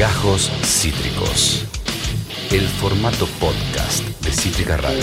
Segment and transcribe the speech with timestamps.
[0.00, 1.66] Gajos Cítricos.
[2.50, 5.02] El formato podcast de Cítrica Radio.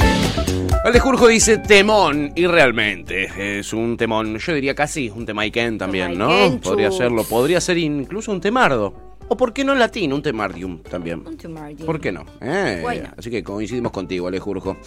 [0.83, 4.39] Alejurjo dice temón, y realmente es un temón.
[4.39, 6.59] Yo diría casi un temaiken también, ¿no?
[6.63, 8.91] Podría serlo, podría ser incluso un temardo.
[9.29, 11.21] O por qué no en latín, un temardium también.
[11.27, 11.85] Un temardium.
[11.85, 12.25] ¿Por qué no?
[12.41, 13.09] Eh, Bueno.
[13.15, 14.77] Así que coincidimos contigo, Alejurjo.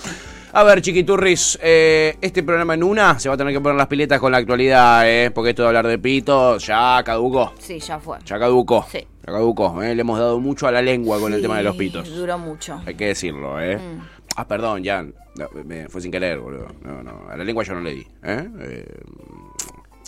[0.55, 3.87] A ver, chiquiturris, eh, este programa en una se va a tener que poner las
[3.87, 5.31] piletas con la actualidad, ¿eh?
[5.31, 7.53] Porque esto de hablar de pito ya caducó.
[7.61, 8.19] Sí, ya fue.
[8.25, 8.85] Ya caducó.
[8.91, 9.07] Sí.
[9.31, 9.95] Ya caducó, ¿eh?
[9.95, 12.09] Le hemos dado mucho a la lengua con el tema de los pitos.
[12.09, 12.83] Duró mucho.
[12.85, 13.77] Hay que decirlo, ¿eh?
[13.77, 14.01] Mm.
[14.37, 15.03] Ah, perdón, ya.
[15.03, 16.67] No, me fue sin querer, boludo.
[16.83, 17.29] No, no.
[17.31, 18.49] A la lengua yo no le di, ¿eh?
[18.61, 19.01] Eh,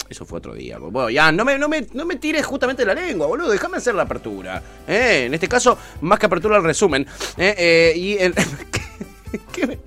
[0.08, 0.78] eso fue otro día.
[0.78, 3.50] Bueno, ya, no me, no me, no me tires justamente la lengua, boludo.
[3.50, 4.60] Déjame hacer la apertura.
[4.88, 5.24] ¿eh?
[5.26, 7.06] En este caso, más que apertura, el resumen.
[7.36, 7.54] ¿eh?
[7.56, 8.34] Eh, y el...
[9.52, 9.78] ¿Qué,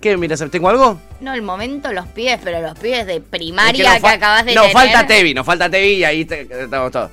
[0.00, 0.98] qué, ¿tengo algo?
[1.20, 4.70] No, el momento, los pies, pero los pies de primaria que, acabas de tener.
[4.70, 7.10] falta Tevi, nos falta Tevi y ahí te- estamos todos.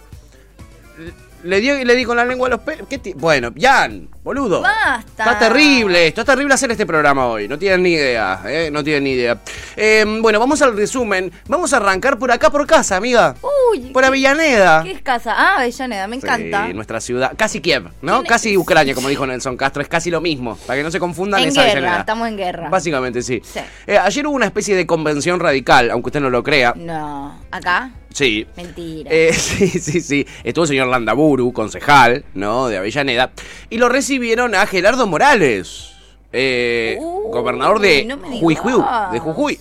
[1.44, 2.88] Le dio le di con la lengua a los pelos.
[3.16, 4.62] Bueno, Jan, boludo.
[4.62, 5.24] Basta.
[5.24, 7.48] Está terrible, esto, está terrible hacer este programa hoy.
[7.48, 8.70] No tienen ni idea, ¿eh?
[8.72, 9.40] No tienen ni idea.
[9.76, 11.32] Eh, bueno, vamos al resumen.
[11.48, 13.36] Vamos a arrancar por acá, por casa, amiga.
[13.72, 14.84] Uy, Por Avellaneda.
[14.84, 15.34] ¿qué es casa?
[15.38, 16.68] Ah, Avellaneda, me encanta.
[16.68, 17.34] Sí, nuestra ciudad.
[17.38, 18.24] Casi Kiev, ¿no?
[18.24, 19.82] Casi Ucrania, como dijo Nelson Castro.
[19.82, 20.58] Es casi lo mismo.
[20.66, 22.00] Para que no se confundan en guerra, Avellaneda.
[22.00, 22.70] estamos en guerra.
[22.70, 23.42] Básicamente, sí.
[23.44, 23.60] Sí.
[23.86, 26.74] Eh, ayer hubo una especie de convención radical, aunque usted no lo crea.
[26.76, 28.48] No, acá, Sí.
[28.56, 29.12] mentira.
[29.14, 30.26] Eh, sí, sí, sí.
[30.44, 32.68] Estuvo el señor Landaburu, concejal, ¿no?
[32.68, 33.32] De Avellaneda.
[33.70, 35.92] Y lo recibieron a Gerardo Morales,
[36.34, 39.60] eh, gobernador de no Jujuy, de Jujuy.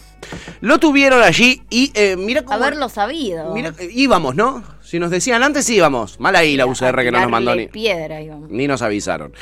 [0.62, 2.54] Lo tuvieron allí y eh, mira cómo...
[2.54, 3.52] Haberlo sabido.
[3.52, 4.64] Mira, íbamos, ¿no?
[4.82, 6.18] Si nos decían antes, íbamos.
[6.18, 8.50] Mal ahí la UCR que no nos mandó ni, piedra, íbamos.
[8.50, 9.34] ni nos avisaron.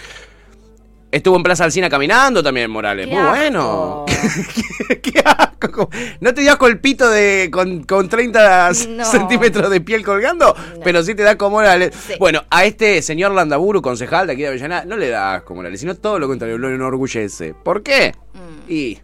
[1.15, 3.07] Estuvo en Plaza Alcina caminando también, Morales.
[3.07, 4.05] Qué Muy bueno.
[4.89, 5.89] qué, qué asco.
[6.20, 9.05] ¿No te dio asco el pito de, con, con 30 No.
[9.05, 10.57] centímetros de piel colgando?
[10.83, 11.95] Pero sí te da como Morales.
[11.95, 12.15] Sí.
[12.19, 15.79] Bueno, a este señor Landaburu, concejal de aquí de Avellaneda, no le da asco Morales,
[15.79, 17.55] sino todo lo contrario, lo enorgullece.
[17.55, 18.12] ¿Por qué?
[18.33, 18.70] Mm.
[18.73, 18.98] Y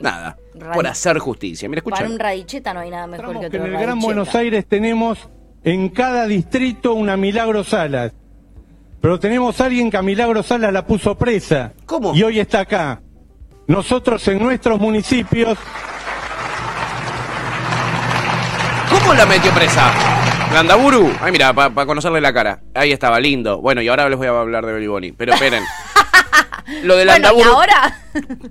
[0.00, 1.68] nada, Radi- por hacer justicia.
[1.68, 1.96] Mira, escucha.
[1.96, 3.98] Para un radicheta no hay nada mejor que otro en el Gran.
[4.00, 5.18] Buenos Aires tenemos
[5.62, 8.12] en cada distrito una Milagro Salas.
[9.00, 11.72] Pero tenemos a alguien que a Milagro Salas la puso presa.
[11.86, 12.14] ¿Cómo?
[12.14, 13.00] Y hoy está acá.
[13.66, 15.56] Nosotros en nuestros municipios
[18.90, 19.92] ¿Cómo la metió presa?
[20.52, 21.12] Landaburu.
[21.20, 22.60] Ay, mira, para conocerle la cara.
[22.74, 23.60] Ahí estaba, lindo.
[23.60, 25.12] Bueno, y ahora les voy a hablar de Beliboni.
[25.12, 25.62] Pero esperen.
[26.82, 27.50] Lo de Bueno, ¿y Landaburu.
[27.52, 28.00] ahora?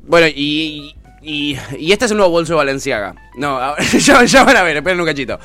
[0.08, 3.16] Bueno, y, y, y este es el nuevo bolso de Valenciaga.
[3.36, 5.38] No, ya, ya van a ver, esperen un cachito.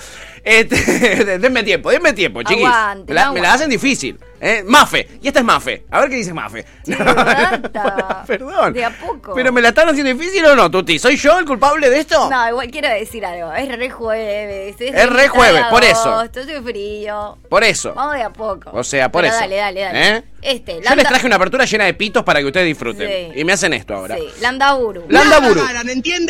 [0.45, 2.65] Este, denme tiempo, denme tiempo, chiquis.
[2.67, 3.47] Aguante, Me la, me la aguante.
[3.49, 4.19] hacen difícil.
[4.41, 4.63] ¿Eh?
[4.67, 5.85] Mafe, y esta es Mafe.
[5.91, 6.65] A ver qué dice Mafe.
[6.85, 8.25] Sí, basta.
[8.27, 8.73] Perdón.
[8.73, 9.33] De a poco.
[9.35, 10.99] ¿Pero me la están haciendo difícil o no, Tuti?
[10.99, 12.29] ¿Soy yo el culpable de esto?
[12.31, 13.53] No, igual quiero decir algo.
[13.53, 14.77] Es re jueves.
[14.81, 16.15] Es, Es re jueves, por eso.
[16.19, 17.39] Hace frío.
[17.49, 17.95] Por eso.
[17.95, 18.71] Vamos de a poco.
[18.73, 19.41] O sea, por Pero eso.
[19.43, 20.17] Dale, dale, dale.
[20.17, 20.25] ¿Eh?
[20.43, 23.09] Este, Yo Landa- les traje una apertura llena de pitos para que ustedes disfruten.
[23.33, 23.41] Sí.
[23.41, 24.17] Y me hacen esto ahora.
[24.17, 25.05] Sí, Landaburu.
[25.09, 25.61] Landaburu.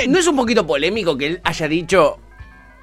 [0.09, 2.19] ¿No es un poquito polémico que él haya dicho...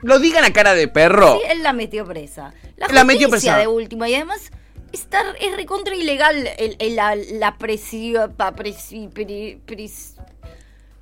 [0.04, 1.38] Lo digan a cara de perro?
[1.40, 2.54] Sí, él la metió presa.
[2.76, 3.58] La, La metió presa.
[3.58, 4.04] de último.
[4.08, 4.52] Y además,
[4.92, 10.16] está, es recontra ilegal el, el- la, la presi- pa- presi- pri- pris-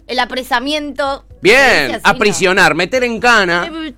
[0.07, 1.23] el apresamiento.
[1.29, 2.09] ¿Se Bien, así, no?
[2.09, 3.69] aprisionar, meter en cana.
[3.71, 3.93] Eh,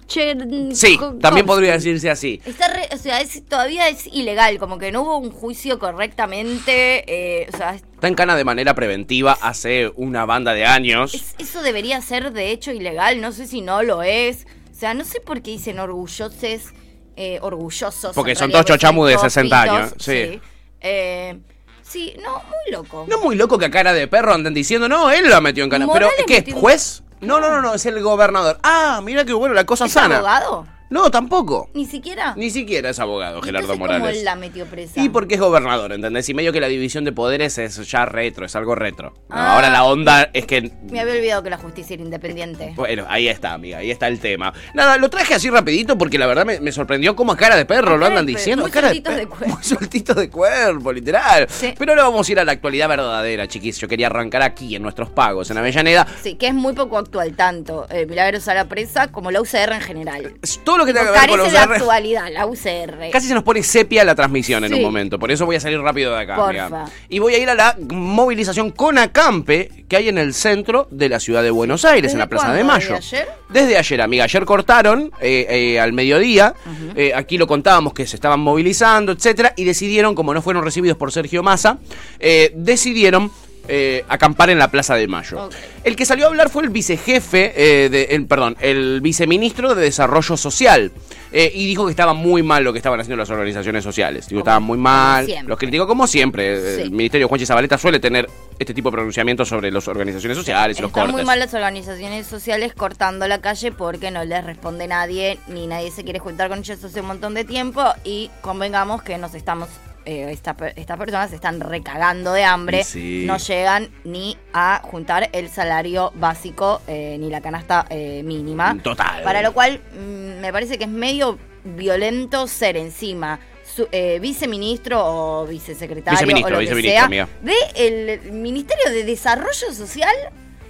[0.73, 2.41] Sí, también podría decirse así.
[2.45, 7.03] Está re- o sea, es- todavía es ilegal, como que no hubo un juicio correctamente.
[7.07, 11.13] eh, o sea, es- Está en cana de manera preventiva hace una banda de años.
[11.13, 13.21] es- eso debería ser de hecho ilegal.
[13.21, 14.45] No sé si no lo es.
[14.71, 16.73] O sea, no sé por qué dicen orgullosos.
[17.15, 18.13] Eh, orgullosos.
[18.15, 20.41] Porque son todos chochamus de son todos 60 pitos, años, sí.
[20.81, 21.39] Eh,
[21.81, 23.05] sí, no, muy loco.
[23.07, 25.69] No muy loco que a cara de perro anden diciendo, no, él la metió en
[25.69, 25.87] cana.
[25.91, 26.35] Pero, ¿qué?
[26.37, 27.03] metió ¿Juez?
[27.19, 28.57] No, no, no, no, es el gobernador.
[28.63, 30.17] Ah, mira qué bueno, la cosa ¿Es sana.
[30.17, 30.65] abogado?
[30.91, 31.69] No, tampoco.
[31.73, 32.33] Ni siquiera.
[32.37, 34.17] Ni siquiera es abogado, Entonces, Gerardo ¿cómo Morales.
[34.19, 35.01] él la metió presa?
[35.01, 36.27] Y porque es gobernador, ¿entendés?
[36.29, 39.13] Y medio que la división de poderes es ya retro, es algo retro.
[39.29, 39.55] No, Ah.
[39.55, 42.73] ahora la onda es que Me había olvidado que la justicia era independiente.
[42.75, 44.53] Bueno, ahí está, amiga, ahí está el tema.
[44.73, 47.65] Nada, lo traje así rapidito porque la verdad me, me sorprendió como a cara de
[47.65, 48.63] perro A lo andan perro, diciendo.
[48.63, 49.47] muy cara sueltitos de cuerpo.
[49.55, 51.47] Muy sueltitos de cuerpo, literal.
[51.49, 51.73] Sí.
[51.77, 53.77] Pero ahora vamos a ir a la actualidad verdadera, chiquis.
[53.79, 56.05] Yo quería arrancar aquí en nuestros pagos, en Avellaneda.
[56.21, 59.71] Sí, que es muy poco actual tanto eh, Milagros a la presa como la UCR
[59.73, 60.33] en general.
[60.65, 63.09] Todo lo que tenga que ver con los de R- actualidad, la UCR.
[63.11, 64.75] Casi se nos pone sepia la transmisión en Sí.
[64.77, 65.17] un momento.
[65.19, 66.35] Por eso voy a salir rápido de acá.
[66.35, 66.85] Porfa.
[67.09, 71.09] Y voy a ir a la movilización con acampe que hay en el centro de
[71.09, 72.95] la ciudad de Buenos Aires, ¿Desde en la Plaza de Mayo.
[72.95, 73.27] ¿Desde ayer?
[73.49, 74.23] Desde ayer, amiga.
[74.23, 76.53] Ayer cortaron eh, eh, al mediodía.
[76.95, 79.53] Eh, aquí lo contábamos que se estaban movilizando, etcétera.
[79.57, 81.77] Y decidieron, como no fueron recibidos por Sergio Massa,
[82.19, 83.31] eh, decidieron.
[83.67, 85.49] Eh, acampar en la Plaza de Mayo.
[85.83, 89.83] El que salió a hablar fue el vicejefe, eh, de, el, perdón, el viceministro de
[89.83, 90.91] Desarrollo Social,
[91.31, 94.27] eh, y dijo que estaba muy mal lo que estaban haciendo las organizaciones sociales.
[94.27, 96.75] Digo, estaban muy mal, los criticó como siempre.
[96.75, 96.81] Sí.
[96.81, 98.27] El Ministerio Juanchi Zabaleta suele tener
[98.59, 101.13] este tipo de pronunciamientos sobre las organizaciones sociales y los cortes.
[101.13, 105.91] muy mal las organizaciones sociales cortando la calle porque no les responde nadie, ni nadie
[105.91, 109.69] se quiere juntar con ellos hace un montón de tiempo y convengamos que nos estamos,
[110.05, 113.23] eh, esta estas personas se están recagando de hambre, sí.
[113.25, 118.77] no llegan ni a juntar el salario básico eh, ni la canasta eh, mínima.
[118.81, 119.23] Total.
[119.23, 124.99] Para lo cual mm, me parece que es medio violento ser encima su, eh, viceministro
[125.03, 127.27] o vicesecretario Viceministro, o lo que viceministro, sea amiga.
[127.41, 130.13] del Ministerio de Desarrollo Social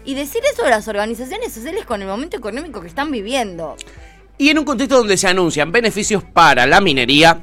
[0.03, 3.75] y decir eso de las organizaciones sociales con el momento económico que están viviendo.
[4.37, 7.41] Y en un contexto donde se anuncian beneficios para la minería,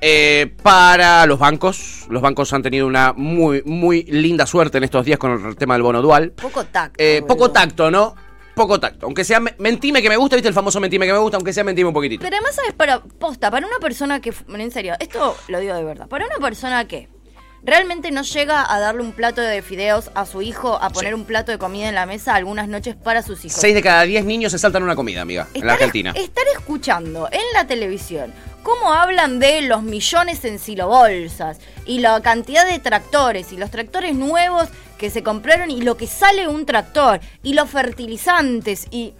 [0.00, 2.06] eh, para los bancos.
[2.10, 5.74] Los bancos han tenido una muy, muy linda suerte en estos días con el tema
[5.74, 6.32] del bono dual.
[6.32, 6.96] Poco tacto.
[6.98, 8.14] Eh, poco tacto, ¿no?
[8.54, 9.06] Poco tacto.
[9.06, 11.36] Aunque sea me- mentime que me gusta, ¿viste el famoso mentime que me gusta?
[11.38, 12.22] Aunque sea mentime un poquitito.
[12.22, 12.72] Pero además, ¿sabes?
[12.72, 16.36] Para, posta, para una persona que, en serio, esto lo digo de verdad, para una
[16.36, 17.08] persona que
[17.64, 21.18] realmente no llega a darle un plato de fideos a su hijo, a poner Sí.
[21.18, 23.58] un plato de comida en la mesa algunas noches para sus hijos.
[23.58, 26.12] Seis de cada diez niños se saltan una comida, amiga, en la Argentina.
[26.14, 28.32] Estar escuchando en la televisión
[28.64, 34.16] cómo hablan de los millones en silobolsas y la cantidad de tractores y los tractores
[34.16, 34.68] nuevos
[34.98, 39.12] que se compraron y lo que sale un tractor y los fertilizantes y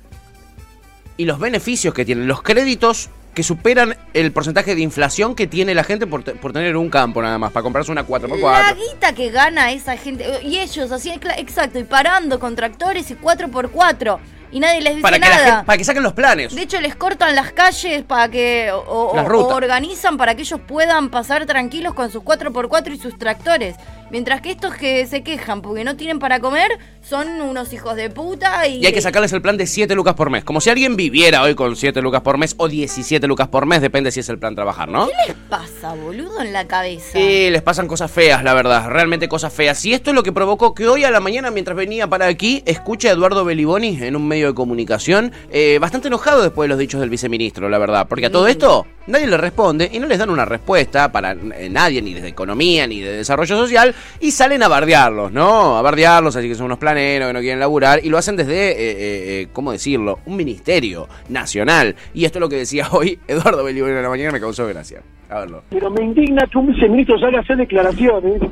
[1.16, 5.74] Y los beneficios que tienen, los créditos que superan el porcentaje de inflación que tiene
[5.74, 8.40] la gente por, por tener un campo nada más, para comprarse una 4x4.
[8.40, 13.16] la guita que gana esa gente y ellos así exacto y parando con tractores y
[13.16, 14.18] 4x4
[14.54, 15.36] y nadie les dice para, que nada.
[15.56, 16.54] gente- para que saquen los planes.
[16.54, 18.70] De hecho, les cortan las calles para que.
[18.72, 19.12] O,
[19.52, 23.74] organizan para que ellos puedan pasar tranquilos con sus 4x4 y sus tractores.
[24.10, 26.70] Mientras que estos que se quejan porque no tienen para comer
[27.02, 28.76] son unos hijos de puta y.
[28.82, 30.44] Y hay que sacarles el plan de 7 lucas por mes.
[30.44, 33.80] Como si alguien viviera hoy con 7 lucas por mes o 17 lucas por mes,
[33.80, 35.08] depende si es el plan trabajar, ¿no?
[35.08, 37.08] ¿Qué les pasa, boludo, en la cabeza?
[37.12, 39.84] Sí, les pasan cosas feas, la verdad, realmente cosas feas.
[39.84, 42.62] Y esto es lo que provocó que hoy a la mañana, mientras venía para aquí,
[42.66, 46.78] escuche a Eduardo Beliboni en un medio de comunicación, eh, bastante enojado después de los
[46.78, 48.06] dichos del viceministro, la verdad.
[48.08, 51.68] Porque a todo esto nadie le responde y no les dan una respuesta para eh,
[51.70, 55.76] nadie, ni desde economía, ni de desarrollo social, y salen a bardearlos, ¿no?
[55.76, 58.72] A bardearlos, así que son unos planeros, que no quieren laburar, y lo hacen desde,
[58.72, 60.18] eh, eh, eh, ¿cómo decirlo?
[60.26, 61.94] Un ministerio nacional.
[62.12, 65.00] Y esto es lo que decía hoy Eduardo Beliboni a la mañana, me causó gracia.
[65.30, 65.62] A verlo.
[65.70, 68.42] Pero me indigna que un viceministro salga a hacer declaraciones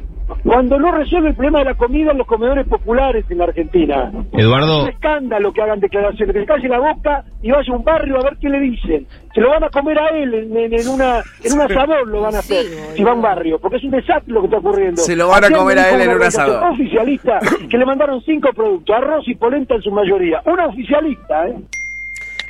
[0.44, 4.10] cuando no resuelve el problema de la comida en los comedores populares en la Argentina.
[4.32, 7.76] Es Eduardo, un escándalo que hagan declaraciones, que se calle la boca y vaya a
[7.76, 9.06] un barrio a ver qué le dicen.
[9.34, 12.20] Se lo van a comer a él en, en- en una en un asador, lo
[12.22, 12.64] van a hacer,
[12.94, 15.00] si va a un barrio, porque es un desastre lo que está ocurriendo.
[15.02, 16.72] Se lo van a comer me a él en una un asador.
[16.72, 17.38] oficialista
[17.70, 20.42] que le mandaron cinco productos, arroz y polenta en su mayoría.
[20.46, 21.54] Una oficialista, ¿eh?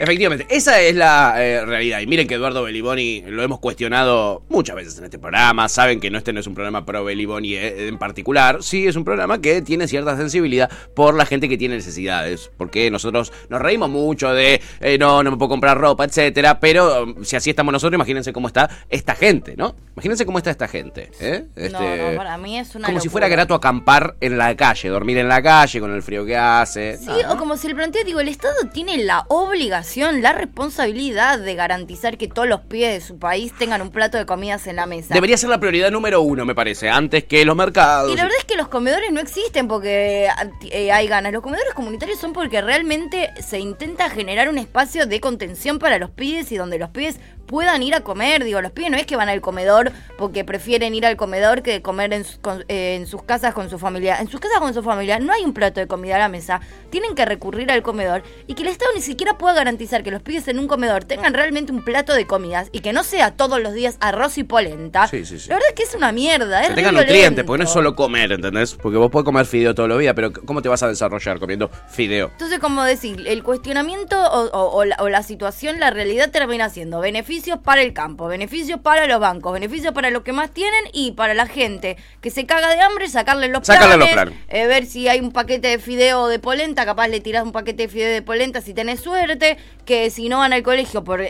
[0.03, 2.01] Efectivamente, esa es la eh, realidad.
[2.01, 5.69] Y miren que Eduardo Beliboni lo hemos cuestionado muchas veces en este programa.
[5.69, 8.65] Saben que no este no es un programa pro Beliboni eh, en particular.
[8.65, 12.51] Sí, es un programa que tiene cierta sensibilidad por la gente que tiene necesidades.
[12.57, 16.59] Porque nosotros nos reímos mucho de eh, no, no me puedo comprar ropa, etcétera.
[16.59, 19.77] Pero um, si así estamos nosotros, imagínense cómo está esta gente, ¿no?
[19.95, 21.13] Imagínense cómo está esta gente.
[21.21, 21.45] ¿eh?
[21.71, 25.19] No, no, para mí es una Como si fuera grato acampar en la calle, dormir
[25.19, 26.97] en la calle con el frío que hace.
[26.97, 31.55] Sí, o como si el planteo, digo, el Estado tiene la obligación, la responsabilidad de
[31.55, 34.87] garantizar que todos los pibes de su país tengan un plato de comidas en la
[34.87, 35.13] mesa.
[35.15, 38.11] Debería ser la prioridad número uno, me parece, antes que los mercados.
[38.11, 40.29] Y la verdad es que los comedores no existen porque
[40.71, 41.33] eh, hay ganas.
[41.33, 46.11] Los comedores comunitarios son porque realmente se intenta generar un espacio de contención para los
[46.11, 48.45] pibes y donde los pibes puedan ir a comer.
[48.45, 51.83] Digo, los pibes no es que van al comedor porque prefieren ir al comedor que
[51.83, 54.19] comer en, sus- con- eh, en sus casas con su familia.
[54.21, 56.61] En sus casas con su familia no hay un plato de comida a la mesa.
[56.91, 60.23] Tienen que recurrir al comedor y que el Estado ni siquiera pueda garantizar que los
[60.23, 63.61] pibes en un comedor tengan realmente un plato de comidas y que no sea todos
[63.61, 65.07] los días arroz y polenta.
[65.09, 65.49] Sí, sí, sí.
[65.49, 66.63] La verdad es que es una mierda.
[66.63, 67.47] Que tengan nutrientes, violento.
[67.47, 68.75] porque no es solo comer, ¿entendés?
[68.75, 71.71] Porque vos podés comer fideo todos los días, pero ¿cómo te vas a desarrollar comiendo
[71.91, 72.29] fideo?
[72.33, 76.69] Entonces, como decir, el cuestionamiento o, o- o la, o la situación, la realidad termina
[76.71, 80.83] siendo beneficios para el campo, beneficios para los bancos, beneficios para los que más tienen
[80.93, 84.45] y para la gente que se caga de hambre, sacarle los Sacarle los planes, planes.
[84.49, 87.53] eh, ver si hay un paquete de fideo o de polenta, capaz le tirás un
[87.53, 91.23] paquete de fideo de polenta si tenés suerte, que si no van al colegio por...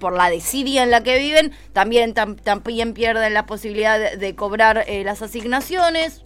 [0.00, 4.34] por la desidia en la que viven, también, tam- también pierden la posibilidad de, de
[4.34, 6.22] cobrar eh, las asignaciones.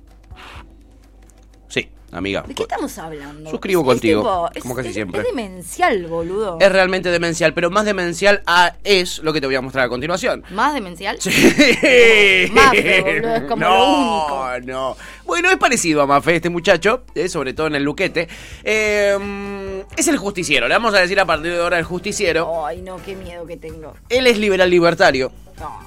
[2.13, 2.43] Amiga.
[2.47, 3.49] ¿De qué estamos hablando?
[3.51, 5.21] Suscribo Es contigo, tipo- es- como casi es- siempre.
[5.21, 6.59] Es demencial, boludo.
[6.61, 9.89] Es realmente demencial, pero más demencial a- es lo que te voy a mostrar a
[9.89, 10.43] continuación.
[10.51, 11.21] ¿Más demencial?
[11.21, 11.31] Sí.
[12.53, 14.67] Mafe, boludo, es como no, lo único.
[14.73, 18.29] No, Bueno, es parecido a Mafe, este muchacho, eh, sobre todo en el luquete.
[18.65, 22.67] Eh, es el justiciero, le vamos a decir a partir de ahora el justiciero.
[22.67, 23.95] Ay, no, qué miedo que tengo.
[24.09, 25.31] Él es liberal libertario.
[25.61, 25.79] No.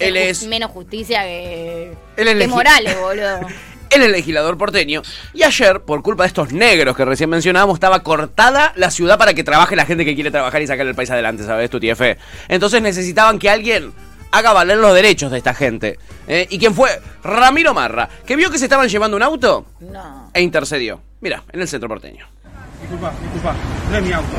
[0.00, 1.92] Él es, Menos justicia que.
[2.16, 3.40] Él es que Morales, boludo.
[3.90, 5.02] él es legislador porteño.
[5.32, 9.34] Y ayer, por culpa de estos negros que recién mencionábamos, estaba cortada la ciudad para
[9.34, 11.70] que trabaje la gente que quiere trabajar y sacar el país adelante, ¿sabes?
[11.70, 12.00] Tu TF.
[12.48, 13.92] Entonces necesitaban que alguien
[14.32, 15.98] haga valer los derechos de esta gente.
[16.26, 16.46] ¿eh?
[16.50, 16.90] ¿Y quién fue?
[17.22, 20.30] Ramiro Marra, que vio que se estaban llevando un auto No.
[20.34, 21.00] e intercedió.
[21.20, 22.26] Mira, en el centro porteño.
[22.80, 23.54] Disculpa, disculpa,
[23.90, 24.36] no es mi auto.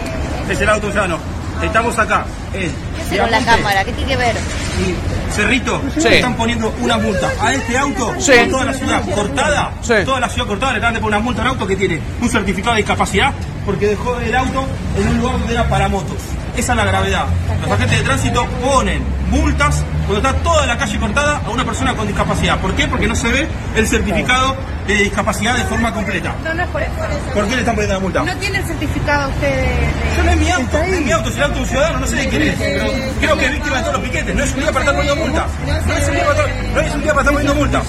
[0.49, 1.17] Es el auto llano.
[1.63, 2.25] Estamos acá.
[2.53, 2.71] Eh,
[3.09, 3.83] ¿Qué con la cámara?
[3.83, 4.35] ¿Qué tiene que ver?
[4.35, 6.09] Y Cerrito, Sí.
[6.09, 8.31] le están poniendo una multa a este auto Sí.
[8.41, 9.71] con toda la ciudad cortada.
[9.81, 9.93] Sí.
[10.05, 12.75] Toda la ciudad cortada le de poner una multa al auto que tiene un certificado
[12.75, 13.33] de discapacidad
[13.65, 14.65] porque dejó el auto
[14.97, 16.17] en un lugar donde era para motos.
[16.57, 17.25] Esa es la gravedad.
[17.61, 21.93] Los agentes de tránsito ponen multas cuando está toda la calle cortada a una persona
[21.95, 22.57] con discapacidad.
[22.59, 22.87] ¿Por qué?
[22.87, 24.55] Porque no se ve el certificado
[24.87, 26.33] de discapacidad de forma completa.
[26.43, 26.91] No, no es por eso.
[27.33, 28.23] ¿Por qué le están poniendo la multa?
[28.23, 29.61] No tiene el certificado usted de...
[29.61, 31.67] de- Yo no es mi auto, no es mi auto, es el auto de un
[31.67, 32.85] ciudadano, no sé de quién es, pero
[33.19, 35.25] creo que es víctima de todos los piquetes, no es un día para estar poniendo
[35.25, 37.83] multas, no es un día para estar, no es un día para estar poniendo multas.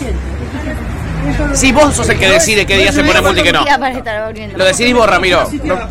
[1.54, 3.64] Si vos sos el que decide qué día se pone multa y qué no.
[4.56, 5.46] Lo decidís vos, Ramiro.
[5.46, 5.88] Sitiada.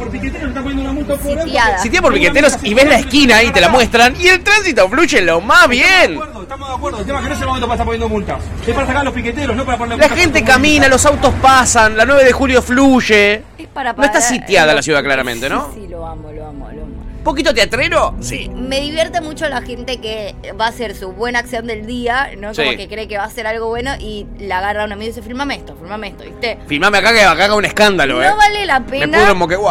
[1.80, 2.02] Sitiada.
[2.02, 5.42] Por piqueteros y ves la esquina y te la muestran y el tránsito fluye lo
[5.42, 6.14] más Estamos de bien.
[6.14, 8.10] acuerdo, estamos de acuerdo, el tema es que no es el momento para estar poniendo
[8.10, 8.38] multas,
[8.68, 11.98] es para sacar a los piqueteros, no para poner La gente camina, los autos pasan,
[11.98, 13.44] la 9 de julio fluye.
[13.58, 15.72] Es para No está sitiada la ciudad claramente, ¿no?
[15.74, 16.85] Sí, sí, lo amo, lo amo, lo amo.
[17.26, 18.14] ¿Poquito teatrero?
[18.22, 18.50] Sí.
[18.54, 22.54] Me divierte mucho la gente que va a hacer su buena acción del día, ¿no?
[22.54, 22.78] Como Sí.
[22.78, 25.10] que cree que va a hacer algo bueno y la agarra a un amigo y
[25.10, 26.60] dice, filmame esto, filmame esto, ¿viste?
[26.68, 28.28] Filmame acá que acá haga un escándalo, eh.
[28.30, 29.06] No vale la pena.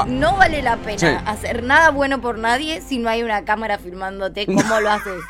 [0.05, 1.07] No vale la pena Sí.
[1.27, 5.23] hacer nada bueno por nadie si no hay una cámara filmándote cómo lo haces.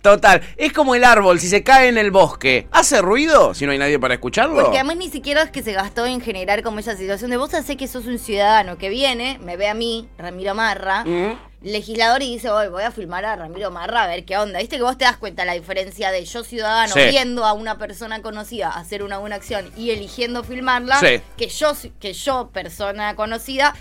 [0.00, 0.42] Total.
[0.56, 2.66] Es como el árbol, si se cae en el bosque.
[2.72, 4.62] ¿Hace ruido si no hay nadie para escucharlo?
[4.62, 7.50] Porque además ni siquiera es que se gastó en generar como esa situación de vos
[7.50, 11.38] sé que sos un ciudadano que viene, me ve a mí, Ramiro Marra, Mm.
[11.62, 14.58] legislador y dice, hoy voy a filmar a Ramiro Marra a ver qué onda.
[14.58, 17.00] Viste que vos te das cuenta la diferencia de yo ciudadano Sí.
[17.10, 21.20] viendo a una persona conocida hacer una buena acción y eligiendo filmarla, Sí.
[21.36, 23.74] que yo que yo persona conocida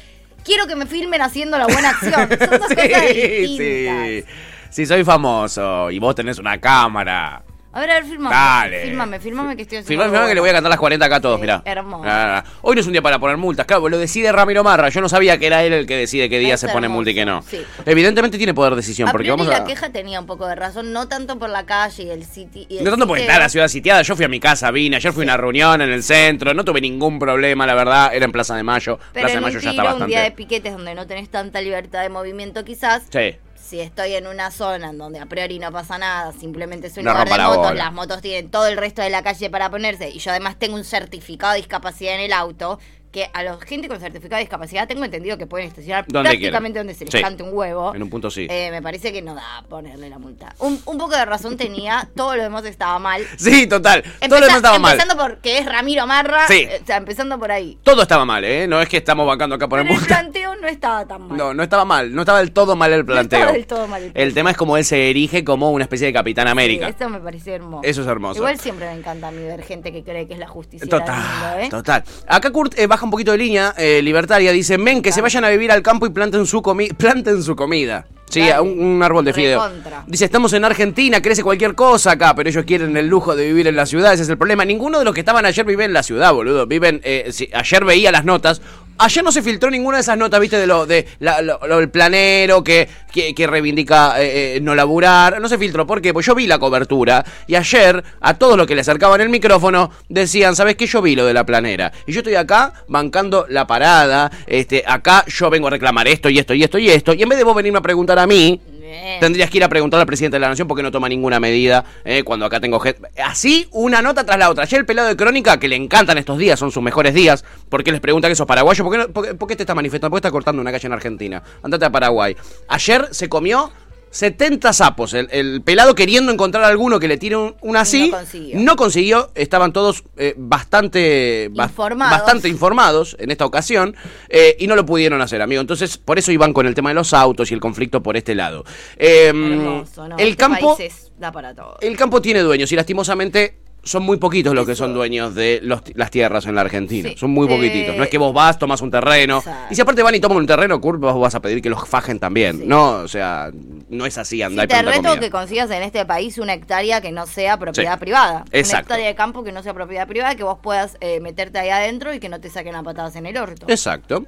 [0.44, 2.14] quiero que me filmen haciendo la buena acción.
[2.30, 4.32] Son dos cosas distintas.
[4.72, 7.44] Sí, soy famoso y vos tenés una cámara.
[7.74, 8.36] A ver, a ver, filmame.
[8.36, 8.82] Dale.
[8.84, 9.88] Filmame, filmame que estoy haciendo.
[9.88, 11.62] Filmame, algo filmame que le voy a cantar las 40 acá a todos, Sí, mirá.
[11.64, 12.04] hermoso.
[12.06, 14.90] Ah, hoy no es un día para poner multas, claro, lo decide Ramiro Marra.
[14.90, 17.12] Yo no sabía que era él el que decide qué día Es se pone multa
[17.12, 17.42] y qué no.
[17.44, 17.62] sí.
[17.86, 19.52] Evidentemente tiene poder de decisión, A porque vamos a.
[19.52, 22.66] la queja tenía un poco de razón, no tanto por la calle y el sitio.
[22.82, 25.24] No tanto porque está la ciudad sitiada, yo fui a mi casa, vine, ayer fui
[25.24, 28.54] a una reunión en el centro, no tuve ningún problema, la verdad, era en Plaza
[28.58, 29.00] de Mayo.
[29.14, 30.36] Pero Plaza de Mayo un ya está tiro, un día de bastante.
[30.44, 33.36] piquetes donde no tenés tanta libertad de movimiento quizás, Sí.
[33.72, 37.06] Si estoy en una zona en donde a priori no pasa nada, simplemente es un
[37.06, 37.74] No lugar de la motos, bola.
[37.86, 40.76] las motos tienen todo el resto de la calle para ponerse y yo además tengo
[40.76, 42.80] un certificado de discapacidad en el auto,
[43.12, 46.74] que a la gente con certificado de discapacidad tengo entendido que pueden estacionar prácticamente quieran.
[46.74, 47.22] donde se les Sí.
[47.22, 47.94] cante un huevo.
[47.94, 48.48] En un punto sí.
[48.50, 50.56] Eh, me parece que no da ponerle la multa.
[50.60, 53.26] Un, un poco de razón tenía, todo lo demás estaba mal.
[53.38, 54.04] Sí, total.
[54.04, 54.94] Todo lo demás estaba mal.
[54.94, 56.68] empezando porque es Ramiro Marra, Sí.
[56.70, 57.78] eh, o sea, empezando por ahí.
[57.84, 58.68] Todo estaba mal, ¿eh?
[58.68, 60.16] No es que estamos bancando acá por Pero el el multa.
[60.22, 61.38] planteo no estaba tan mal.
[61.38, 63.40] No, no estaba mal, no estaba del todo mal el planteo.
[63.40, 64.34] estaba del todo mal el planteo.
[64.34, 66.88] tema es como él se erige como una especie de Capitán Sí, América.
[66.88, 67.84] esto me pareció hermoso.
[67.84, 68.38] Eso es hermoso.
[68.38, 70.88] Igual siempre me encanta a mí ver gente que cree que es la justicia.
[70.88, 71.70] Total, del mundo, ¿eh?
[71.70, 72.04] total.
[72.28, 75.44] Acá Kurt eh, baja un poquito de línea, eh, libertaria, dice, men, que se vayan
[75.46, 78.08] a vivir al campo y planten su, comi planten su comida.
[78.32, 79.62] Sí, un, un árbol de fideo.
[79.64, 80.04] Recontra.
[80.08, 83.68] Dice, estamos en Argentina, crece cualquier cosa acá, pero ellos quieren el lujo de vivir
[83.68, 84.66] en la ciudad, ese es el problema.
[84.66, 86.66] Ninguno de los que estaban ayer vive en la ciudad, boludo.
[86.66, 88.62] Viven, eh, si- ayer veía las notas.
[88.98, 91.78] Ayer no se filtró ninguna de esas notas, viste, de lo de la- lo- lo
[91.80, 95.42] del planero que, que, que reivindica eh, eh, no laburar.
[95.42, 96.14] No se filtró, ¿por qué?
[96.14, 99.90] Pues yo vi la cobertura y ayer a todos los que le acercaban el micrófono
[100.08, 100.86] decían, ¿sabes qué?
[100.86, 101.92] Yo vi lo de la planera.
[102.06, 106.38] Y yo estoy acá bancando la parada, este, acá yo vengo a reclamar esto y
[106.38, 107.14] esto y esto y esto.
[107.14, 108.62] Y en vez de vos venirme a preguntar a mí,
[108.92, 109.22] Bien.
[109.22, 111.86] Tendrías que ir a preguntar al presidente de la nación porque no toma ninguna medida
[112.04, 113.08] eh, cuando acá tengo gente.
[113.24, 114.64] Así, una nota tras la otra.
[114.64, 117.94] Ayer el pelado de crónica, que le encantan estos días, son sus mejores días, porque
[117.94, 118.84] les pregunta que sos paraguayo.
[118.84, 120.10] ¿Por qué, no- por qué- por qué te estás manifestando?
[120.10, 121.42] ¿Por qué estás cortando una calle en Argentina?
[121.64, 122.36] Andate a Paraguay.
[122.68, 123.72] Ayer se comió
[124.12, 125.14] 70 sapos.
[125.14, 128.10] El, el pelado queriendo encontrar alguno que le tire un, un así.
[128.12, 128.60] no consiguió.
[128.60, 129.32] No consiguió.
[129.36, 131.50] Estaban todos eh, bastante.
[131.54, 132.12] ba- Informados.
[132.20, 133.96] Bastante informados en esta ocasión
[134.30, 135.62] eh, y no lo pudieron hacer, amigo.
[135.62, 138.36] Entonces, por eso iban con el tema de los autos y el conflicto por este
[138.36, 138.64] lado.
[138.98, 140.18] Eh, Hermoso, ¿no?
[140.18, 140.78] el Este campo.
[140.78, 141.78] país es- da para todo.
[141.82, 145.82] El campo tiene dueños y lastimosamente son muy poquitos los que son dueños de los-
[145.96, 147.10] las tierras en la Argentina.
[147.10, 147.16] Sí.
[147.18, 147.96] Son muy Eh, poquititos.
[147.96, 149.38] No es que vos vas, tomas un terreno.
[149.40, 149.68] Exacto.
[149.72, 152.20] Y si aparte van y toman un terreno, vos vas a pedir que los fajen
[152.20, 152.58] también.
[152.60, 152.64] Sí.
[152.68, 153.50] No, o sea,
[153.90, 155.20] no es así, Sí, andá y te reto comida.
[155.20, 158.00] que consigas en este país una hectárea que no sea propiedad Sí.
[158.00, 158.46] privada.
[158.48, 158.84] Una Exacto.
[158.94, 162.14] hectárea de campo que no sea propiedad privada, que vos puedas eh, meterte ahí adentro
[162.14, 163.66] y que no te saquen a patadas en el orto.
[163.68, 164.26] Exacto.